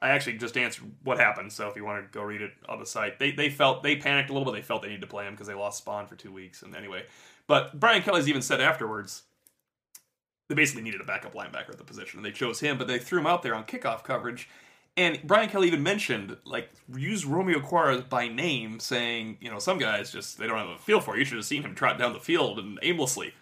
[0.00, 2.78] I actually just answered what happened, so if you want to go read it on
[2.78, 4.58] the site, they they felt they panicked a little bit.
[4.58, 6.76] They felt they needed to play him because they lost Spawn for two weeks, and
[6.76, 7.04] anyway.
[7.46, 9.24] But Brian Kelly's even said afterwards
[10.50, 12.76] they basically needed a backup linebacker at the position, and they chose him.
[12.76, 14.48] But they threw him out there on kickoff coverage,
[14.96, 19.78] and Brian Kelly even mentioned, like, use Romeo Okwara by name, saying, you know, some
[19.78, 21.20] guys just, they don't have a feel for it.
[21.20, 23.32] You should have seen him trot down the field and aimlessly.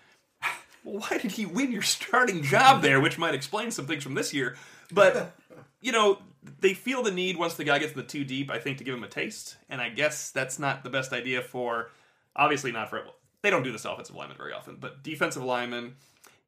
[0.84, 3.00] Well, why did he win your starting job there?
[3.00, 4.56] Which might explain some things from this year.
[4.92, 5.34] But,
[5.80, 6.18] you know,
[6.60, 8.84] they feel the need once the guy gets in the two deep, I think, to
[8.84, 9.56] give him a taste.
[9.70, 11.90] And I guess that's not the best idea for,
[12.36, 13.02] obviously not for,
[13.40, 15.96] they don't do this offensive lineman very often, but defensive lineman,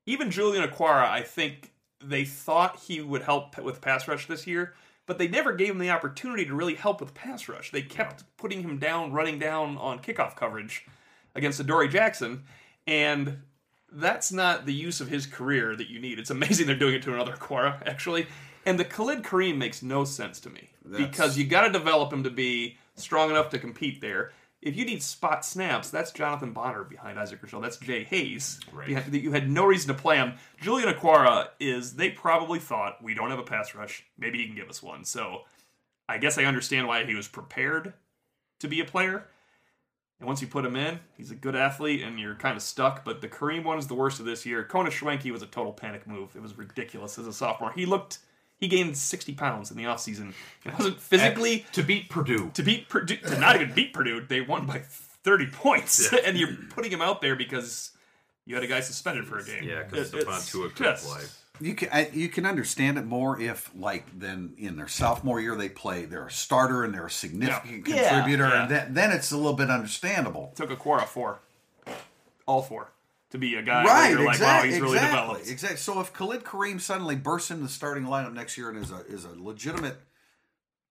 [0.06, 1.72] even Julian Okwara, I think
[2.02, 4.74] they thought he would help with pass rush this year
[5.10, 7.72] but they never gave him the opportunity to really help with pass rush.
[7.72, 10.86] They kept putting him down, running down on kickoff coverage
[11.34, 12.44] against Adoree Jackson,
[12.86, 13.42] and
[13.90, 16.20] that's not the use of his career that you need.
[16.20, 18.28] It's amazing they're doing it to another Okwara, actually.
[18.64, 22.12] And the Khalid Kareem makes no sense to me That's- because you got to develop
[22.12, 24.30] him to be strong enough to compete there.
[24.62, 27.62] If you need spot snaps, that's Jonathan Bonner behind Isaac Rochell.
[27.62, 28.60] That's Jay Hayes.
[28.72, 28.88] Right.
[28.88, 30.34] behind- you had no reason to play him.
[30.60, 34.04] Julian Okwara is, they probably thought, we don't have a pass rush.
[34.18, 35.04] Maybe he can give us one.
[35.04, 35.42] So
[36.08, 37.94] I guess I understand why he was prepared
[38.58, 39.26] to be a player.
[40.18, 43.02] And once you put him in, he's a good athlete and you're kind of stuck.
[43.06, 44.62] But the Kareem one is the worst of this year.
[44.64, 46.36] Kona Schwenke was a total panic move.
[46.36, 47.72] It was ridiculous as a sophomore.
[47.72, 48.18] He looked,
[48.60, 50.32] he gained 60 pounds in the offseason.
[50.64, 52.50] It wasn't physically to beat Purdue.
[52.54, 54.78] to beat Purdue, to not even beat Purdue, they won by
[55.24, 56.12] 30 points.
[56.26, 57.90] and you're putting him out there because
[58.46, 59.64] you had a guy suspended for a game.
[59.64, 61.22] Yeah, because It- Stephon it's Tua could just- play.
[61.62, 65.54] You can I, you can understand it more if like then in their sophomore year
[65.56, 68.08] they play they're a starter and they're a significant Yeah.
[68.08, 68.62] contributor Yeah.
[68.62, 70.54] and then, then it's a little bit understandable.
[70.56, 71.40] Took a Quora four,
[72.46, 72.92] all four,
[73.30, 75.48] to be a guy Right, where you're like, exactly, wow, he's really exactly, developed.
[75.50, 75.76] exactly.
[75.78, 79.04] So if Khalid Kareem suddenly bursts into the starting lineup next year and is a
[79.06, 79.98] is a legitimate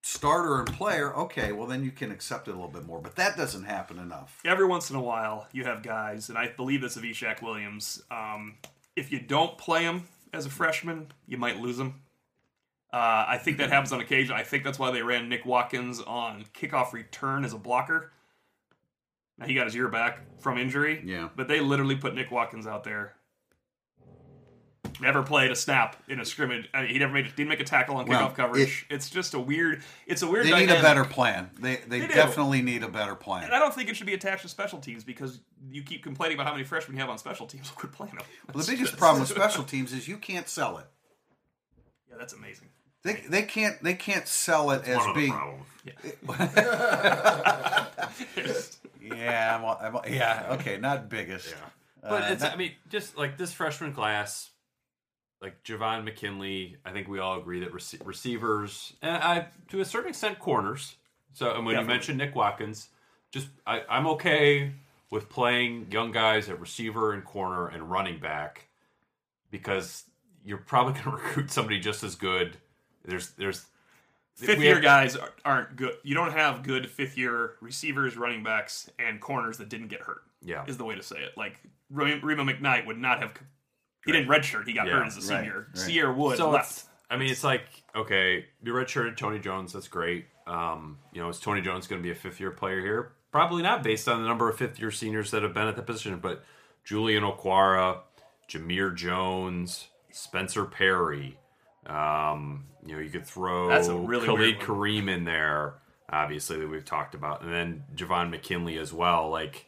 [0.01, 2.99] starter and player, okay, well then you can accept it a little bit more.
[3.01, 4.39] But that doesn't happen enough.
[4.45, 8.01] Every once in a while, you have guys, and I believe this of Ishaq Williams.
[8.09, 8.55] Um,
[8.95, 11.95] if you don't play him as a freshman, you might lose him.
[12.91, 14.35] Uh, I think that happens on occasion.
[14.35, 18.11] I think that's why they ran Nick Watkins on kickoff return as a blocker.
[19.39, 21.01] Now he got his year back from injury.
[21.05, 21.29] Yeah.
[21.35, 23.13] But they literally put Nick Watkins out there.
[25.01, 26.67] Never played a snap in a scrimmage.
[26.73, 28.85] I mean, he never made didn't make a tackle on kickoff Well, coverage.
[28.89, 29.81] it's just a weird.
[30.05, 30.45] It's a weird.
[30.45, 31.51] They need a better plan.
[31.59, 32.13] They they, They do.
[32.13, 33.45] definitely need a better plan.
[33.45, 36.35] And I don't think it should be attached to special teams because you keep complaining
[36.35, 37.69] about how many freshmen you have on special teams.
[37.75, 38.25] Quit playing them.
[38.53, 40.85] Well, the biggest problem with special teams is you can't sell it.
[42.09, 42.67] Yeah, that's amazing.
[43.03, 45.65] They, they can't they can't sell it as One of the being problems.
[49.15, 51.53] yeah I'm, I'm- yeah okay not biggest
[52.01, 54.51] But Uh, it's, I mean, just like this freshman class,
[55.41, 59.85] like Javon McKinley, I think we all agree that rece- receivers, and I, to a
[59.85, 60.95] certain extent, corners.
[61.33, 61.81] So, and when Definitely.
[61.81, 62.87] you mentioned Nick Watkins,
[63.31, 64.71] just I, I'm okay
[65.11, 68.67] with playing young guys at receiver and corner and running back
[69.51, 70.03] because
[70.45, 72.57] you're probably going to recruit somebody just as good.
[73.05, 73.65] There's, there's
[74.45, 75.95] Fifth year guys are- aren't good.
[76.03, 80.23] You don't have good fifth year receivers, running backs, and corners that didn't get hurt.
[80.41, 80.63] Yeah.
[80.67, 81.35] is the way to say it.
[81.37, 81.59] Like
[81.93, 83.33] Rhema Rhema McKnight would not have.
[84.05, 84.65] He didn't redshirt.
[84.65, 85.67] He got Yeah, hurt as a senior.
[85.67, 85.77] right.
[85.77, 86.85] Cierre Wood so left.
[87.09, 87.63] I mean, it's like
[87.95, 89.73] okay, you redshirted Tony Jones.
[89.73, 90.27] That's great.
[90.47, 93.11] Um, you know, is Tony Jones going to be a fifth year player here?
[93.31, 95.83] Probably not, based on the number of fifth year seniors that have been at the
[95.83, 96.17] position.
[96.19, 96.43] But
[96.85, 97.99] Julian Okwara,
[98.49, 101.37] Jamir Jones, Spencer Perry.
[101.85, 105.75] Um, you know, you could throw That's a really Khalid Kareem in there,
[106.09, 109.29] obviously that we've talked about, and then Javon McKinley as well.
[109.29, 109.67] Like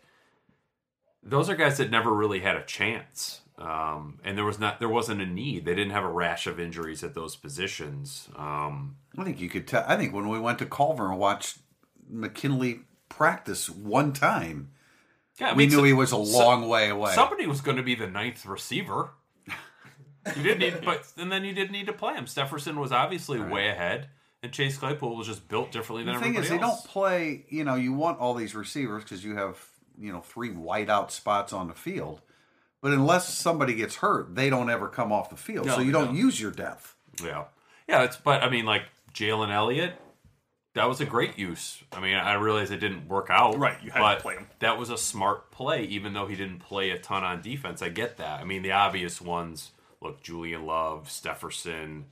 [1.23, 3.41] those are guys that never really had a chance.
[3.57, 5.65] Um, and there was not there wasn't a need.
[5.65, 8.27] They didn't have a rash of injuries at those positions.
[8.35, 9.85] Um, I think you could tell.
[9.87, 11.59] I think when we went to Culver and watched
[12.09, 14.71] McKinley practice one time,
[15.39, 17.13] yeah, I we knew so- he was a so- long way away.
[17.13, 19.11] Somebody was going to be the ninth receiver.
[20.35, 22.25] You didn't need, but and then you didn't need to play him.
[22.25, 24.09] Stepherson was obviously way ahead,
[24.43, 27.45] and Chase Claypool was just built differently than the thing everybody is, they don't play.
[27.49, 29.57] You know, you want all these receivers because you have
[29.99, 32.21] you know three whiteout spots on the field.
[32.81, 35.67] But unless somebody gets hurt, they don't ever come off the field.
[35.67, 36.95] No, so you don't use your depth.
[37.23, 37.45] Yeah,
[37.87, 38.03] yeah.
[38.03, 39.93] It's but I mean, like Jalen Elliott,
[40.73, 41.83] that was a great use.
[41.91, 43.59] I mean, I realize it didn't work out.
[43.59, 44.47] Right, you had to but play him.
[44.59, 47.83] That was a smart play, even though he didn't play a ton on defense.
[47.83, 48.39] I get that.
[48.39, 49.71] I mean, the obvious ones
[50.01, 52.05] look: Julian Love, Stepherson.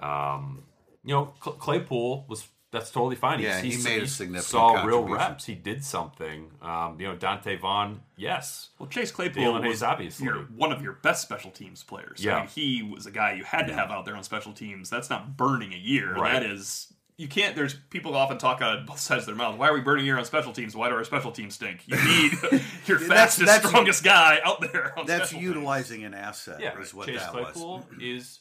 [0.00, 0.64] Um,
[1.04, 2.46] you know, Claypool was.
[2.72, 3.38] That's totally fine.
[3.40, 5.46] Yeah, he made a significant Saw real reps.
[5.46, 6.50] He did something.
[6.60, 8.00] Um, you know, Donte Vaughn.
[8.16, 8.70] Yes.
[8.78, 10.26] Well, Chase Claypool Dalen was obviously.
[10.26, 12.22] your, one of your best special teams players.
[12.22, 12.34] Yeah.
[12.34, 14.90] I mean, he was a guy you had to have out there on special teams.
[14.90, 16.12] That's not burning a year.
[16.16, 16.32] Right.
[16.34, 16.92] That is.
[17.18, 17.56] You can't.
[17.56, 19.56] There's people often talk out of both sides of their mouth.
[19.58, 20.76] Why are we burning a year on special teams?
[20.76, 21.82] Why do our special teams stink?
[21.86, 22.32] You need
[22.86, 24.98] your That's- fastest, that's- strongest guy out there.
[24.98, 26.60] On That's special utilizing an asset.
[26.60, 28.02] Yeah, is what Chase that Claypool was.
[28.02, 28.40] is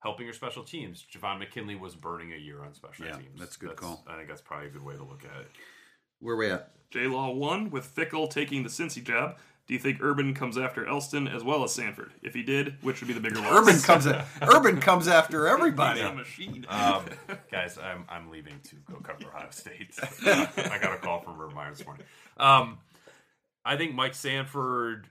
[0.00, 1.04] helping your special teams.
[1.12, 3.40] Javon McKinley was burning a year on special Yeah, teams.
[3.40, 4.04] that's a good call.
[4.06, 5.50] I think that's probably a good way to look at it.
[6.20, 6.70] Where we at?
[6.90, 9.36] J Law one with Fickell taking the Cincy job.
[9.66, 12.12] Do you think Urban comes after Elston as well as Sanford?
[12.22, 13.52] If he did, which would be the bigger loss?
[13.68, 14.06] Urban comes.
[14.06, 16.00] A, Urban comes after everybody.
[16.00, 16.66] He's a machine.
[16.68, 17.02] Um,
[17.50, 19.98] guys, I'm I'm leaving to go cover Ohio State.
[20.24, 22.06] I got a call from Urban Meyer this morning.
[22.36, 22.78] Um,
[23.64, 25.08] I think Mike Sanford.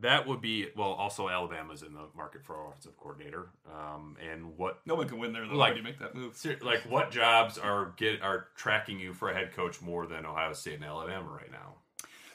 [0.00, 0.92] That would be well.
[0.92, 3.48] Also, Alabama's in the market for offensive coordinator.
[3.72, 5.54] Um, and what no one can win there though.
[5.54, 6.36] like- Like, you make that move?
[6.36, 10.26] Ser- like what jobs are get are tracking you for a head coach more than
[10.26, 11.76] Ohio State and Alabama right now?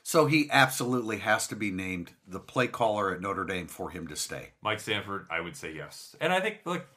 [0.04, 4.08] So he absolutely has to be named the play caller at Notre Dame for him
[4.08, 4.50] to stay.
[4.62, 6.16] Mike Sanford, I would say yes.
[6.20, 6.88] And I think like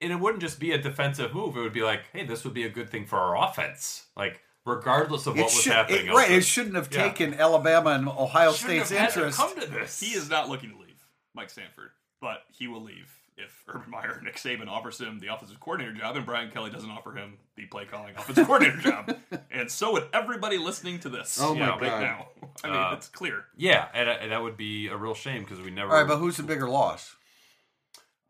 [0.00, 1.56] and it wouldn't just be a defensive move.
[1.56, 4.06] It would be like, hey, this would be a good thing for our offense.
[4.16, 6.06] Like regardless of what was happening.
[6.06, 6.22] it- right.
[6.22, 6.38] elsewhere.
[6.38, 7.02] It shouldn't have Yeah.
[7.04, 9.38] taken Alabama and Ohio Shouldn't State's have had to interest.
[9.38, 10.00] come to this.
[10.00, 11.90] He is not looking to leave, Mike Sanford,
[12.20, 16.16] but he will leave if Urban Meyer Nick Saban offers him the offensive coordinator job
[16.16, 19.16] and Brian Kelly doesn't offer him the play calling offensive coordinator job.
[19.50, 21.38] And so would everybody listening to this.
[21.40, 22.00] Oh my right God.
[22.00, 22.26] now.
[22.64, 23.44] I mean, Uh, it's clear.
[23.56, 25.90] Yeah, and, and that would be a real shame because we never.
[25.92, 27.14] All right, but who's the bigger loss?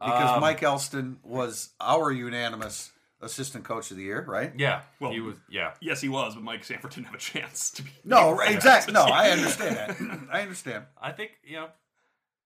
[0.01, 2.91] Because Um, Mike Elston was our unanimous
[3.21, 4.53] assistant coach of the year, right?
[4.59, 5.37] yeah, Well- he was.
[5.49, 7.91] Yeah, Yes, he was, but Mike Sanford didn't have a chance to be.
[8.05, 8.93] No, right, exactly.
[8.93, 9.97] No, I understand that.
[10.33, 10.85] I understand.
[11.01, 11.69] I think you know,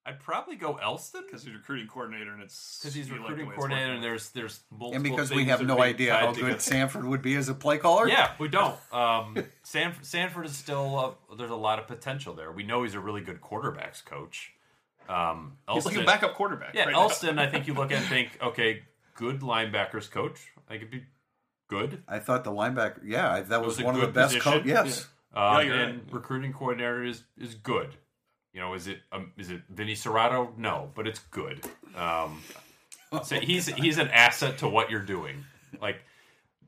[0.06, 3.50] I'd probably go Elston because he's recruiting coordinator and it's because he's you like recruiting
[3.50, 6.52] coordinator, and there's there's multiple And because we have no idea tied how together.
[6.52, 8.08] good Sanford would be as a play caller.
[8.08, 8.76] Yeah, we don't.
[8.92, 11.18] Um, Sanford, Sanford is still.
[11.30, 12.52] Uh, there's a lot of potential there.
[12.52, 14.52] We know he's a really good quarterbacks coach.
[15.08, 16.74] Um, He's Elston, like a backup quarterback.
[16.74, 17.02] Yeah, right now.
[17.02, 17.38] Elston.
[17.38, 18.82] I think you look at and think, okay,
[19.14, 20.52] good linebackers coach.
[20.70, 21.04] I could be
[21.68, 22.02] good.
[22.06, 23.00] I thought the linebacker.
[23.04, 24.34] Yeah, that was, was one of the best.
[24.34, 24.52] position.
[24.52, 24.68] coaches.
[24.68, 25.08] yes.
[25.34, 26.12] Um, you're and right.
[26.12, 27.96] recruiting coordinator is is good.
[28.56, 30.56] You know, is it um, is it Vinny Cerrato?
[30.56, 31.60] No, but it's good.
[31.94, 32.42] Um,
[33.22, 35.44] so he's he's an asset to what you're doing.
[35.78, 35.98] Like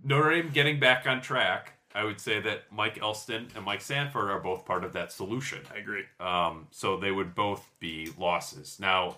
[0.05, 1.73] Notre Dame getting back on track.
[1.95, 5.61] I would say that Mike Elston and Mike Sanford are both part of that solution.
[5.75, 6.03] I agree.
[6.21, 8.77] Um, so they would both be losses.
[8.79, 9.17] Now,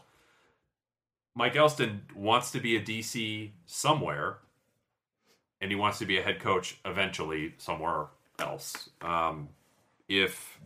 [1.34, 4.38] Mike Elston wants to be a DC somewhere,
[5.60, 8.06] and he wants to be a head coach eventually somewhere
[8.38, 8.90] else.
[9.02, 9.48] Um,
[10.08, 10.60] if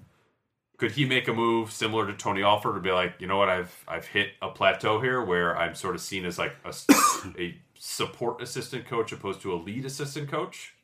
[0.76, 3.48] could he make a move similar to Tony Alford to be like, you know what,
[3.48, 6.74] I've I've hit a plateau here where I'm sort of seen as like a,
[7.38, 10.74] a support assistant coach opposed to a lead assistant coach?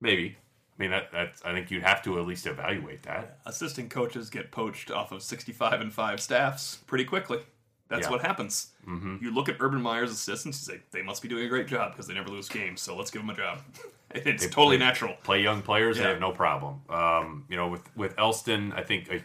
[0.00, 0.36] Maybe.
[0.78, 3.38] I mean that that's I think you'd have to at least evaluate that.
[3.46, 7.40] Assistant coaches get poached off of 65 and 5 staffs pretty quickly.
[7.88, 8.10] That's Yeah.
[8.12, 8.68] what happens.
[8.88, 9.16] Mm-hmm.
[9.20, 11.92] You look at Urban Meyer's assistants, you say, they must be doing a great job
[11.92, 13.58] because they never lose games, so let's give them a job.
[14.26, 15.14] it's totally play- natural.
[15.22, 16.82] play young players, they have no problem.
[16.88, 19.22] Um, you know, with with Elston, I think a,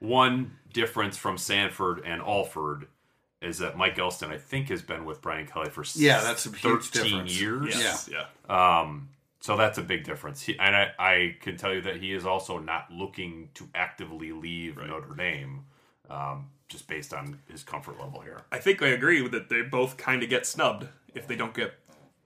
[0.00, 2.86] one difference from Sanford and Alford
[3.42, 6.50] is that Mike Elston, I think, has been with Brian Kelly for Yeah, that's a
[6.50, 7.40] huge thirteen difference.
[7.40, 7.76] years.
[7.78, 8.10] Yes.
[8.10, 8.26] Yeah.
[8.80, 9.08] Um,
[9.40, 10.42] so that's a big difference.
[10.42, 14.32] He, and I, I can tell you that he is also not looking to actively
[14.32, 15.64] leave Notre Dame,
[16.10, 18.42] um, just based on his comfort level here.
[18.52, 21.54] I think I agree with that they both kind of get snubbed if they don't
[21.54, 21.72] get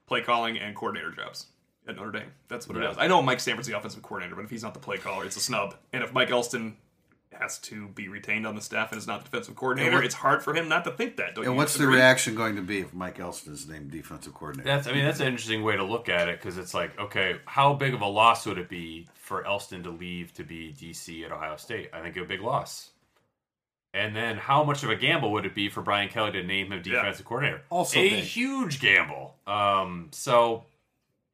[0.06, 1.46] play calling and coordinator jobs
[1.86, 2.32] at Notre Dame.
[2.48, 2.90] That's what it Yeah.
[2.92, 2.96] is.
[2.98, 5.36] I know Mike Sanford's the offensive coordinator, but if he's not the play caller, it's
[5.36, 5.74] a snub.
[5.92, 6.76] And if Mike Elston
[7.38, 10.42] has to be retained on the staff and is not the defensive coordinator, it's hard
[10.42, 11.34] for him not to think that.
[11.34, 11.96] Don't And you what's the agree?
[11.96, 14.68] reaction going to be if Mike Elston is named defensive coordinator?
[14.68, 17.40] That's I mean that's an interesting way to look at it because it's like okay,
[17.46, 21.24] how big of a loss would it be for Elston to leave to be DC
[21.24, 21.90] at Ohio State?
[21.92, 22.90] I think a big loss.
[23.92, 26.72] And then how much of a gamble would it be for Brian Kelly to name
[26.72, 27.62] him defensive coordinator?
[27.70, 28.24] Also a big.
[28.24, 29.36] huge gamble.
[29.46, 30.64] Um, so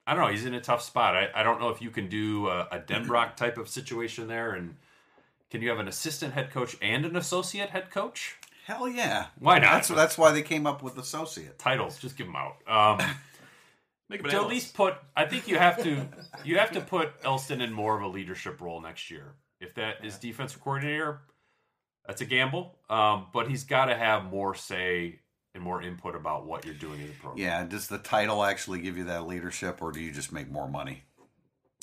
[0.07, 0.31] I don't know.
[0.31, 1.15] He's in a tough spot.
[1.15, 4.53] I, I don't know if you can do a, a Denbrock type of situation there.
[4.53, 4.77] And
[5.51, 8.37] can you have an assistant head coach and an associate head coach?
[8.67, 9.27] Hell yeah.
[9.39, 9.73] Why not?
[9.73, 11.59] That's that's why they came up with associate.
[11.59, 12.57] Titles, just give them out.
[12.67, 13.07] Um,
[14.11, 16.09] Make to at least put i think you have to
[16.45, 20.05] you have to put elston in more of a leadership role next year if that
[20.05, 21.21] is defensive coordinator
[22.05, 25.21] that's a gamble um, but he's got to have more say
[25.55, 27.65] and more input about what you're doing in the program Yeah.
[27.65, 31.05] Does the title actually give you that leadership, or do you just make more money?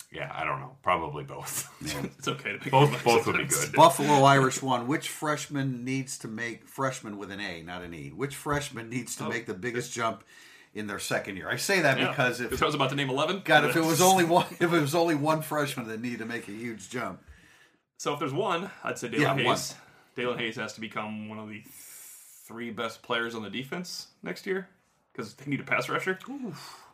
[0.09, 1.69] yeah i don't know probably both
[2.17, 4.87] It's okay to pick both one both would be good Buffalo Irish one.
[4.87, 8.13] Which freshman needs to make freshman with an A, not an E?
[8.15, 9.29] Which freshman needs to oh.
[9.29, 10.23] make the biggest jump
[10.73, 11.49] in their second year?
[11.49, 12.07] I say that Yeah.
[12.07, 14.61] because if I was about to name eleven, God, if it was only one, if
[14.61, 17.21] it was only one freshman that needed to make a huge jump,
[17.97, 19.35] So if there's one, I'd say Daelin Yeah.
[19.35, 19.75] Hayes.
[20.15, 21.63] Daelin Hayes has to become one of the
[22.47, 24.69] three best players on the defense next year
[25.11, 26.17] because they need a pass rusher.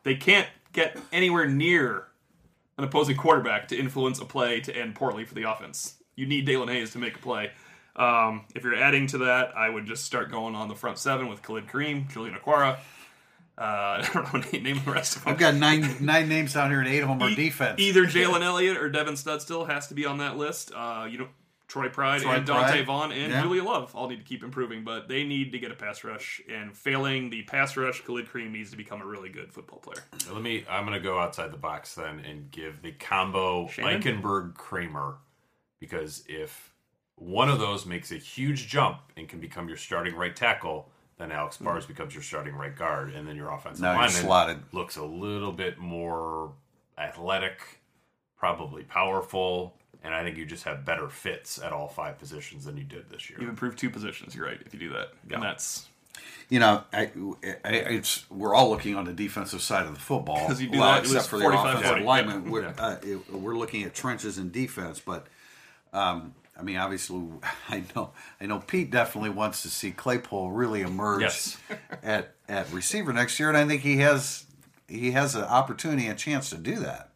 [0.04, 2.08] They can't get anywhere near
[2.78, 5.96] an opposing quarterback to influence a play to end poorly for the offense.
[6.16, 7.52] You need Daelin Hayes to make a play.
[7.96, 11.28] Um, if you're adding to that, I would just start going on the front seven
[11.28, 12.78] with Khalid Kareem, Julian Okwara.
[13.56, 13.62] Uh,
[14.02, 15.34] I don't know what name the rest of them.
[15.34, 17.80] I've got nine nine names down here, and eight of them are E- defense.
[17.80, 20.72] Either Jalen Elliott or Devin Studstill has to be on that list.
[20.76, 21.28] Uh, you know,
[21.74, 23.42] Troy Pride Troy and Dante Pride, Vaughn and yeah.
[23.42, 26.40] Julia Love all need to keep improving, but they need to get a pass rush.
[26.48, 30.04] And failing the pass rush, Khalid Kareem needs to become a really good football player.
[30.32, 34.54] let me i'm going to go outside the box then and give the combo eichenberg
[34.54, 35.16] kraemer
[35.80, 36.74] because if
[37.16, 41.32] one of those makes a huge jump and can become your starting right tackle then
[41.32, 41.66] alex hmm.
[41.66, 44.60] bars becomes your starting right guard and then your offensive Now lineman slotted.
[44.74, 46.54] looks a little bit more
[46.98, 47.82] athletic,
[48.38, 52.78] probably powerful, and I think you just have better fits at all five positions than
[52.78, 53.40] you did this year.
[53.40, 54.36] You've improved two positions.
[54.36, 55.36] You're right if you do that, Yeah.
[55.36, 55.88] and that's
[56.50, 57.10] You know, I,
[57.66, 60.46] I, it's we're all looking on the defensive side of the football.
[60.48, 62.04] 'Cause you do well, that, it except was for the offensive 40.
[62.04, 62.52] linemen.
[62.52, 62.74] We're, Yeah.
[62.78, 65.28] uh, it- we're looking at trenches and defense, but
[65.94, 67.24] um, I mean, obviously,
[67.70, 71.58] I know I know Pete definitely wants to see Claypool really emerge Yes.
[72.04, 74.46] at at receiver next year, and I think he has
[74.88, 77.10] he has an opportunity, a chance to do that.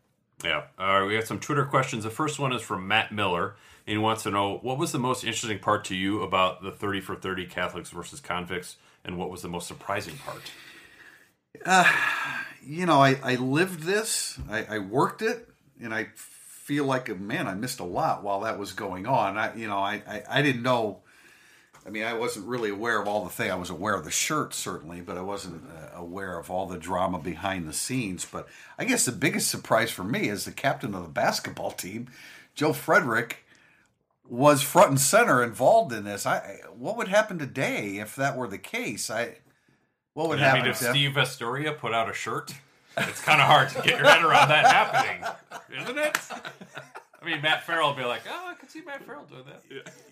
[0.44, 0.64] Yeah.
[0.78, 2.04] All right, we have some Twitter questions.
[2.04, 5.00] The first one is from Matt Miller, and he wants to know what was the
[5.00, 9.30] most interesting part to you about the 30 for 30 Catholics versus convicts, and what
[9.30, 10.52] was the most surprising part?
[11.66, 11.92] Uh,
[12.64, 15.50] you know, I, I lived this, I, I worked it,
[15.82, 19.38] and I feel like, man, I missed a lot while that was going on.
[19.38, 21.00] I, you know, I, I, I didn't know.
[21.88, 23.50] I mean, I wasn't really aware of all the thing.
[23.50, 26.78] I was aware of the shirt certainly, but I wasn't uh, aware of all the
[26.78, 28.26] drama behind the scenes.
[28.30, 28.46] But
[28.78, 32.10] I guess the biggest surprise for me is the captain of the basketball team,
[32.54, 33.36] Joe Fredrick,
[34.28, 36.26] was front and center involved in this.
[36.26, 39.10] I, what would happen today if that were the case?
[39.10, 39.38] I,
[40.14, 40.64] what would I happen?
[40.64, 40.78] mean, if?
[40.78, 42.54] Steve Vasturia put out a shirt,
[42.98, 45.24] it's kind of hard to get your head around that happening,
[45.82, 46.20] isn't it?
[47.28, 49.64] I mean, Matt Farrell would be like, oh, I could see Matt Farrell doing that.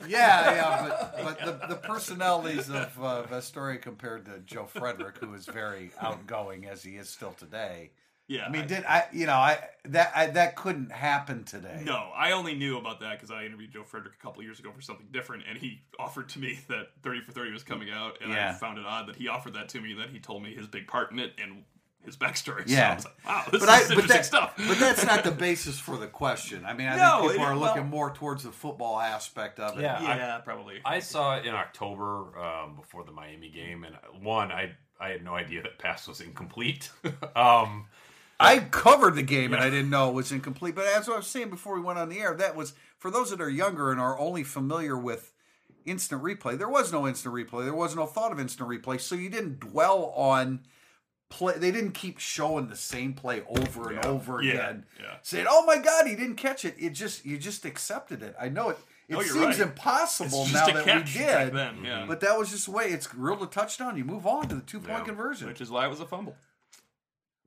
[0.08, 5.34] Yeah, yeah, but, but the, the personalities of uh, Vasturia compared to Joe Fredrick, who
[5.34, 7.92] is very outgoing as he is still today.
[8.28, 8.46] yeah.
[8.46, 9.06] I mean, did I?
[9.14, 11.84] You know, I that I, that couldn't happen today.
[11.86, 14.72] No, I only knew about that because I interviewed Joe Fredrick a couple years ago
[14.76, 18.18] for something different, and he offered to me that 30 for 30 was coming out,
[18.22, 20.44] and I found it odd that he offered that to me, and then he told
[20.44, 21.64] me his big part in it and
[22.06, 22.64] his backstory.
[22.68, 22.96] Yeah.
[22.96, 24.54] So I was like, wow, this But is I, interesting but, that, stuff.
[24.58, 26.64] but that's not the basis for the question.
[26.66, 29.60] I mean, I No, think people it- are well- looking more towards the football aspect
[29.60, 29.82] of it.
[29.82, 30.02] Yeah.
[30.02, 30.80] yeah, probably.
[30.86, 35.24] I saw it in October um, before the Miami game, and one, I I had
[35.24, 36.90] no idea that pass was incomplete.
[37.36, 37.88] um,
[38.40, 40.76] I covered the game and I didn't know it was incomplete.
[40.76, 43.30] But as I was saying before we went on the air, that was for those
[43.32, 45.34] that are younger and are only familiar with
[45.86, 46.58] instant replay.
[46.58, 47.64] There was no instant replay.
[47.66, 50.62] There was no thought of instant replay, so you didn't dwell on
[51.30, 51.58] play.
[51.58, 54.10] They didn't keep showing the same play over and Yeah.
[54.10, 54.54] over Yeah.
[54.54, 55.16] again, Yeah.
[55.22, 58.36] saying, "Oh my God, he didn't catch it." It just you just accepted it.
[58.40, 58.78] I know it.
[59.08, 59.68] It you're seems right.
[59.68, 61.54] impossible now that we did.
[61.54, 62.06] then, yeah.
[62.08, 63.98] But that was just the way it's ruled a touchdown.
[63.98, 65.48] You move on to the two point conversion.
[65.48, 66.36] Which is why it was a fumble.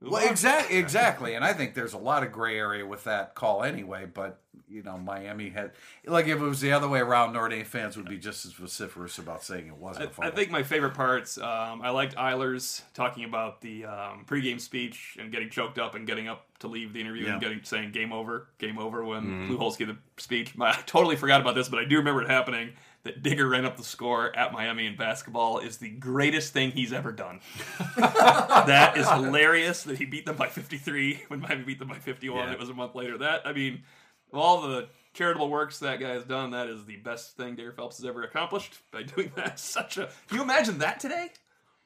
[0.00, 3.62] Well, exactly, exactly, and I think there's a lot of gray area with that call
[3.64, 4.06] anyway.
[4.12, 5.72] But you know, Miami had
[6.06, 8.52] like if it was the other way around, Notre Dame fans would be just as
[8.52, 11.36] vociferous about saying it wasn't I, I think my favorite parts.
[11.38, 16.06] Um, I liked Eilers talking about the um, pregame speech and getting choked up and
[16.06, 17.32] getting up to leave the interview Yeah.
[17.32, 19.50] and getting saying "game over, game over" when Mm-hmm.
[19.50, 20.54] Lou Holtz gave the speech.
[20.60, 22.74] I totally forgot about this, but I do remember it happening.
[23.08, 26.92] That Digger ran up the score at Miami in basketball is the greatest thing he's
[26.92, 27.40] ever done.
[27.96, 29.82] that is hilarious.
[29.84, 32.48] That he beat them by 53 when Miami beat them by 51.
[32.48, 32.52] Yeah.
[32.52, 33.18] It was a month later.
[33.18, 33.82] That I mean,
[34.32, 36.50] of all the charitable works that guy has done.
[36.50, 39.58] That is the best thing Dare Phelps has ever accomplished by doing that.
[39.58, 40.08] Such a.
[40.28, 41.28] Can you imagine that today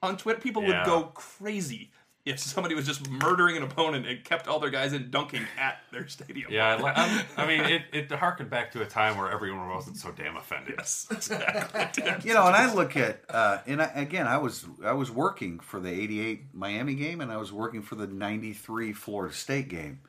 [0.03, 0.41] on Twitter?
[0.41, 0.81] People Yeah.
[0.81, 1.91] would go crazy
[2.25, 5.79] if somebody was just murdering an opponent and kept all their guys in dunking at
[5.91, 6.53] their stadium.
[6.53, 9.68] Yeah, I, li- I'm- I mean, it, it harkened back to a time where everyone
[9.68, 10.75] wasn't so damn offended.
[10.79, 12.05] Yes, exactly.
[12.25, 15.59] You know, and I look at, uh, and I, again, I was I was working
[15.59, 20.01] for the '88 Miami game, and I was working for the '93 Florida State game,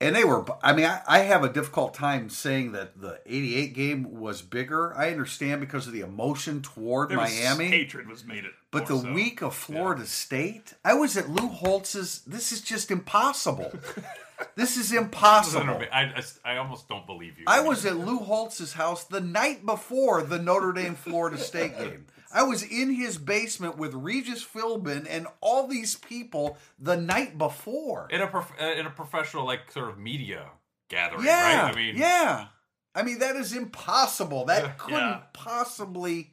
[0.00, 0.44] and they were.
[0.62, 4.92] I mean, I, I have a difficult time saying that the '88 game was bigger.
[4.96, 8.52] I understand because of the emotion toward There was Miami, hatred was made it.
[8.74, 9.12] But the so.
[9.12, 12.20] week of Florida State, I was at Lou Holtz's.
[12.26, 13.72] This is just impossible.
[14.56, 15.82] this is impossible.
[15.92, 16.02] I,
[16.44, 17.44] I, I almost don't believe you.
[17.46, 22.06] I was at Lou Holtz's house the night before the Notre Dame Florida State game.
[22.32, 28.08] I was in his basement with Regis Philbin and all these people the night before.
[28.10, 30.46] in a prof- uh, in a professional like sort of media
[30.88, 31.72] gathering, yeah, right?
[31.72, 32.46] I mean, yeah.
[32.92, 34.46] I mean that is impossible.
[34.46, 35.20] That couldn't Yeah.
[35.32, 36.32] possibly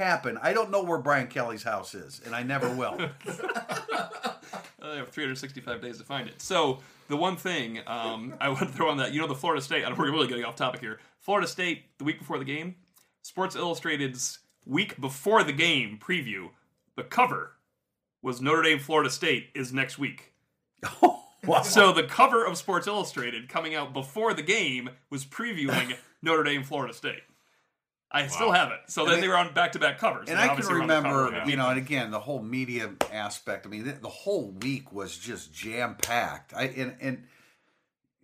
[0.00, 0.38] happen.
[0.42, 2.98] I don't know where Brian Kelly's house is, and I never will.
[4.82, 6.40] I have 365 days to find it.
[6.40, 9.84] So the one thing um, I would throw on that, you know, the Florida State.
[9.84, 10.98] I know we're really getting off topic here.
[11.20, 12.76] Florida State, the week before the game,
[13.22, 16.50] Sports Illustrated's week before the game preview,
[16.96, 17.52] the cover
[18.22, 20.32] was Notre Dame Florida State is next week.
[21.46, 21.62] Wow.
[21.62, 26.62] So the cover of Sports Illustrated coming out before the game was previewing Notre Dame
[26.62, 27.22] Florida State.
[28.12, 28.80] I still have it.
[28.88, 30.28] So then I- they were on back to back covers.
[30.28, 31.46] And They I can obviously were on the remember, cover, yeah.
[31.46, 33.66] you know, and again, the whole media aspect.
[33.66, 36.52] I mean, the, the whole week was just jam packed.
[36.54, 37.26] I and and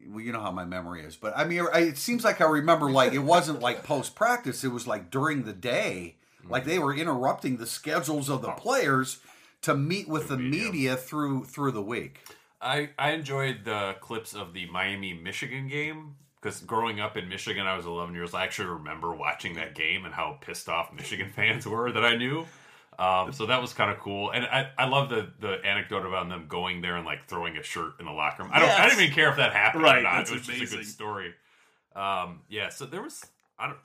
[0.09, 2.45] well, you know how my memory is, but I mean, I, it seems like I
[2.45, 6.17] remember like it wasn't like post practice; it was like during the day,
[6.49, 9.19] like they were interrupting the schedules of the players
[9.63, 10.65] to meet with the media.
[10.65, 12.21] media through through the week.
[12.61, 16.17] I I enjoyed the clips of the Miami Michigan game
[16.47, 18.33] because growing up in Michigan, I was 11 years.
[18.33, 22.17] I actually remember watching that game and how pissed off Michigan fans were that I
[22.17, 22.47] knew.
[23.01, 26.31] Um, so that was kind of cool, and I, I love the the anecdote about
[26.31, 28.53] them going there and like throwing a shirt in the locker room.
[28.55, 30.17] I don't I didn't even care if that happened Right, or not.
[30.17, 31.35] that's it was just a good story.
[31.95, 33.23] Um, yeah, so there was
[33.59, 33.79] I don't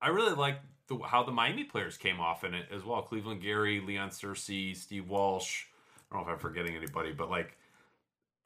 [0.00, 3.02] I really like the how the Miami players came off in it as well.
[3.02, 5.64] Cleveland Gary, Leon Searcy, Steve Walsh.
[6.10, 7.58] I don't know if I'm forgetting anybody, but like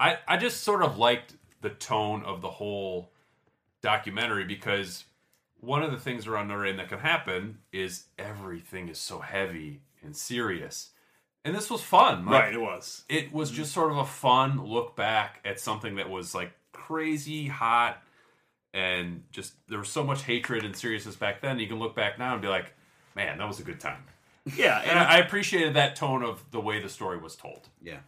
[0.01, 3.13] I I just sort of liked the tone of the whole
[3.83, 5.05] documentary because
[5.61, 9.83] one of the things around Notre Dame that can happen is everything is so heavy
[10.03, 10.91] and serious.
[11.45, 12.27] And this was fun.
[12.27, 13.05] Like, right, it was.
[13.09, 13.57] it was mm-hmm.
[13.57, 18.03] just sort of a fun look back at something that was like crazy hot
[18.75, 21.59] and just there was so much hatred and seriousness back then.
[21.59, 22.73] You can look back now and be like,
[23.17, 24.05] man, that was a good time.
[24.57, 27.69] Yeah, And I I appreciated that tone of the way the story was told.
[27.83, 27.99] Yeah.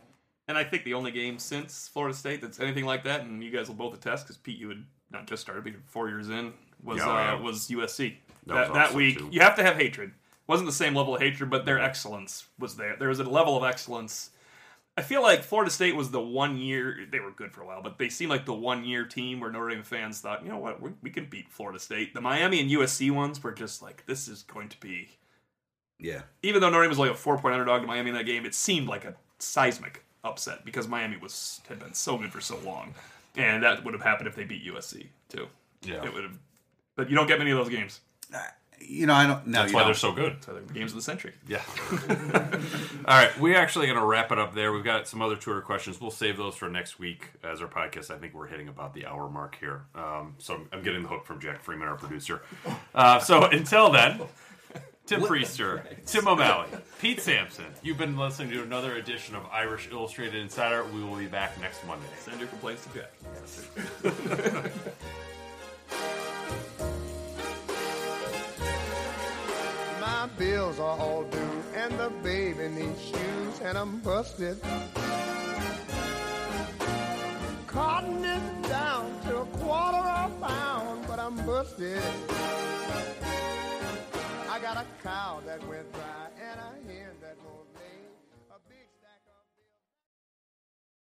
[0.49, 3.51] And I think the only game since Florida State that's anything like that, and you
[3.51, 6.53] guys will both attest, because Pete, you had not just started, but four years in,
[6.83, 7.41] was Yeah, uh, yeah.
[7.41, 8.17] was USC.
[8.47, 9.29] That That, was that awesome, week, too.
[9.33, 10.13] you have to have hatred.
[10.47, 12.97] wasn't the same level of hatred, but their excellence was there.
[12.99, 14.31] There was a level of excellence.
[14.97, 17.81] I feel like Florida State was the one year they were good for a while,
[17.83, 20.59] but they seemed like the one year team where Notre Dame fans thought, you know
[20.59, 22.13] what, we, we can beat Florida State.
[22.13, 25.09] The Miami and USC ones were just like, this is going to be
[25.99, 26.23] Yeah.
[26.43, 28.45] even though Notre Dame was like a four point underdog to Miami in that game,
[28.45, 32.59] it seemed like a seismic upset because Miami was had been so good for so
[32.59, 32.93] long,
[33.37, 35.47] and that would have happened if they beat USC too.
[35.83, 36.05] Yeah.
[36.05, 36.39] it would have.
[36.97, 38.01] But you don't get many of those games.
[38.83, 39.47] You know, I don't.
[39.47, 39.89] No, That's why don't.
[39.89, 40.43] they're so good.
[40.43, 41.35] So they're the games of the century.
[41.47, 41.61] Yeah.
[43.05, 44.73] All right, we're actually going to wrap it up there.
[44.73, 46.01] We've got some other Twitter questions.
[46.01, 48.11] We'll save those for next week as our podcast.
[48.11, 49.83] I think we're hitting about the hour mark here.
[49.95, 52.41] Um, so I'm, I'm getting the hook from Jack Freeman, our producer.
[52.95, 54.21] Uh, so until then,
[55.11, 56.69] Tim Prister, Tim O'Malley,
[57.01, 60.85] Pete Sampson, you've been listening to another edition of Irish Illustrated Insider.
[60.85, 62.07] We will be back next Monday.
[62.21, 63.11] Send your complaints to Jack.
[70.01, 74.63] My bills are all due, and the baby needs shoes, and I'm busted.
[77.67, 82.01] Cotton is down to a quarter of a pound, but I'm busted
[84.75, 85.99] got a cow that went by
[86.41, 87.60] and a hen that went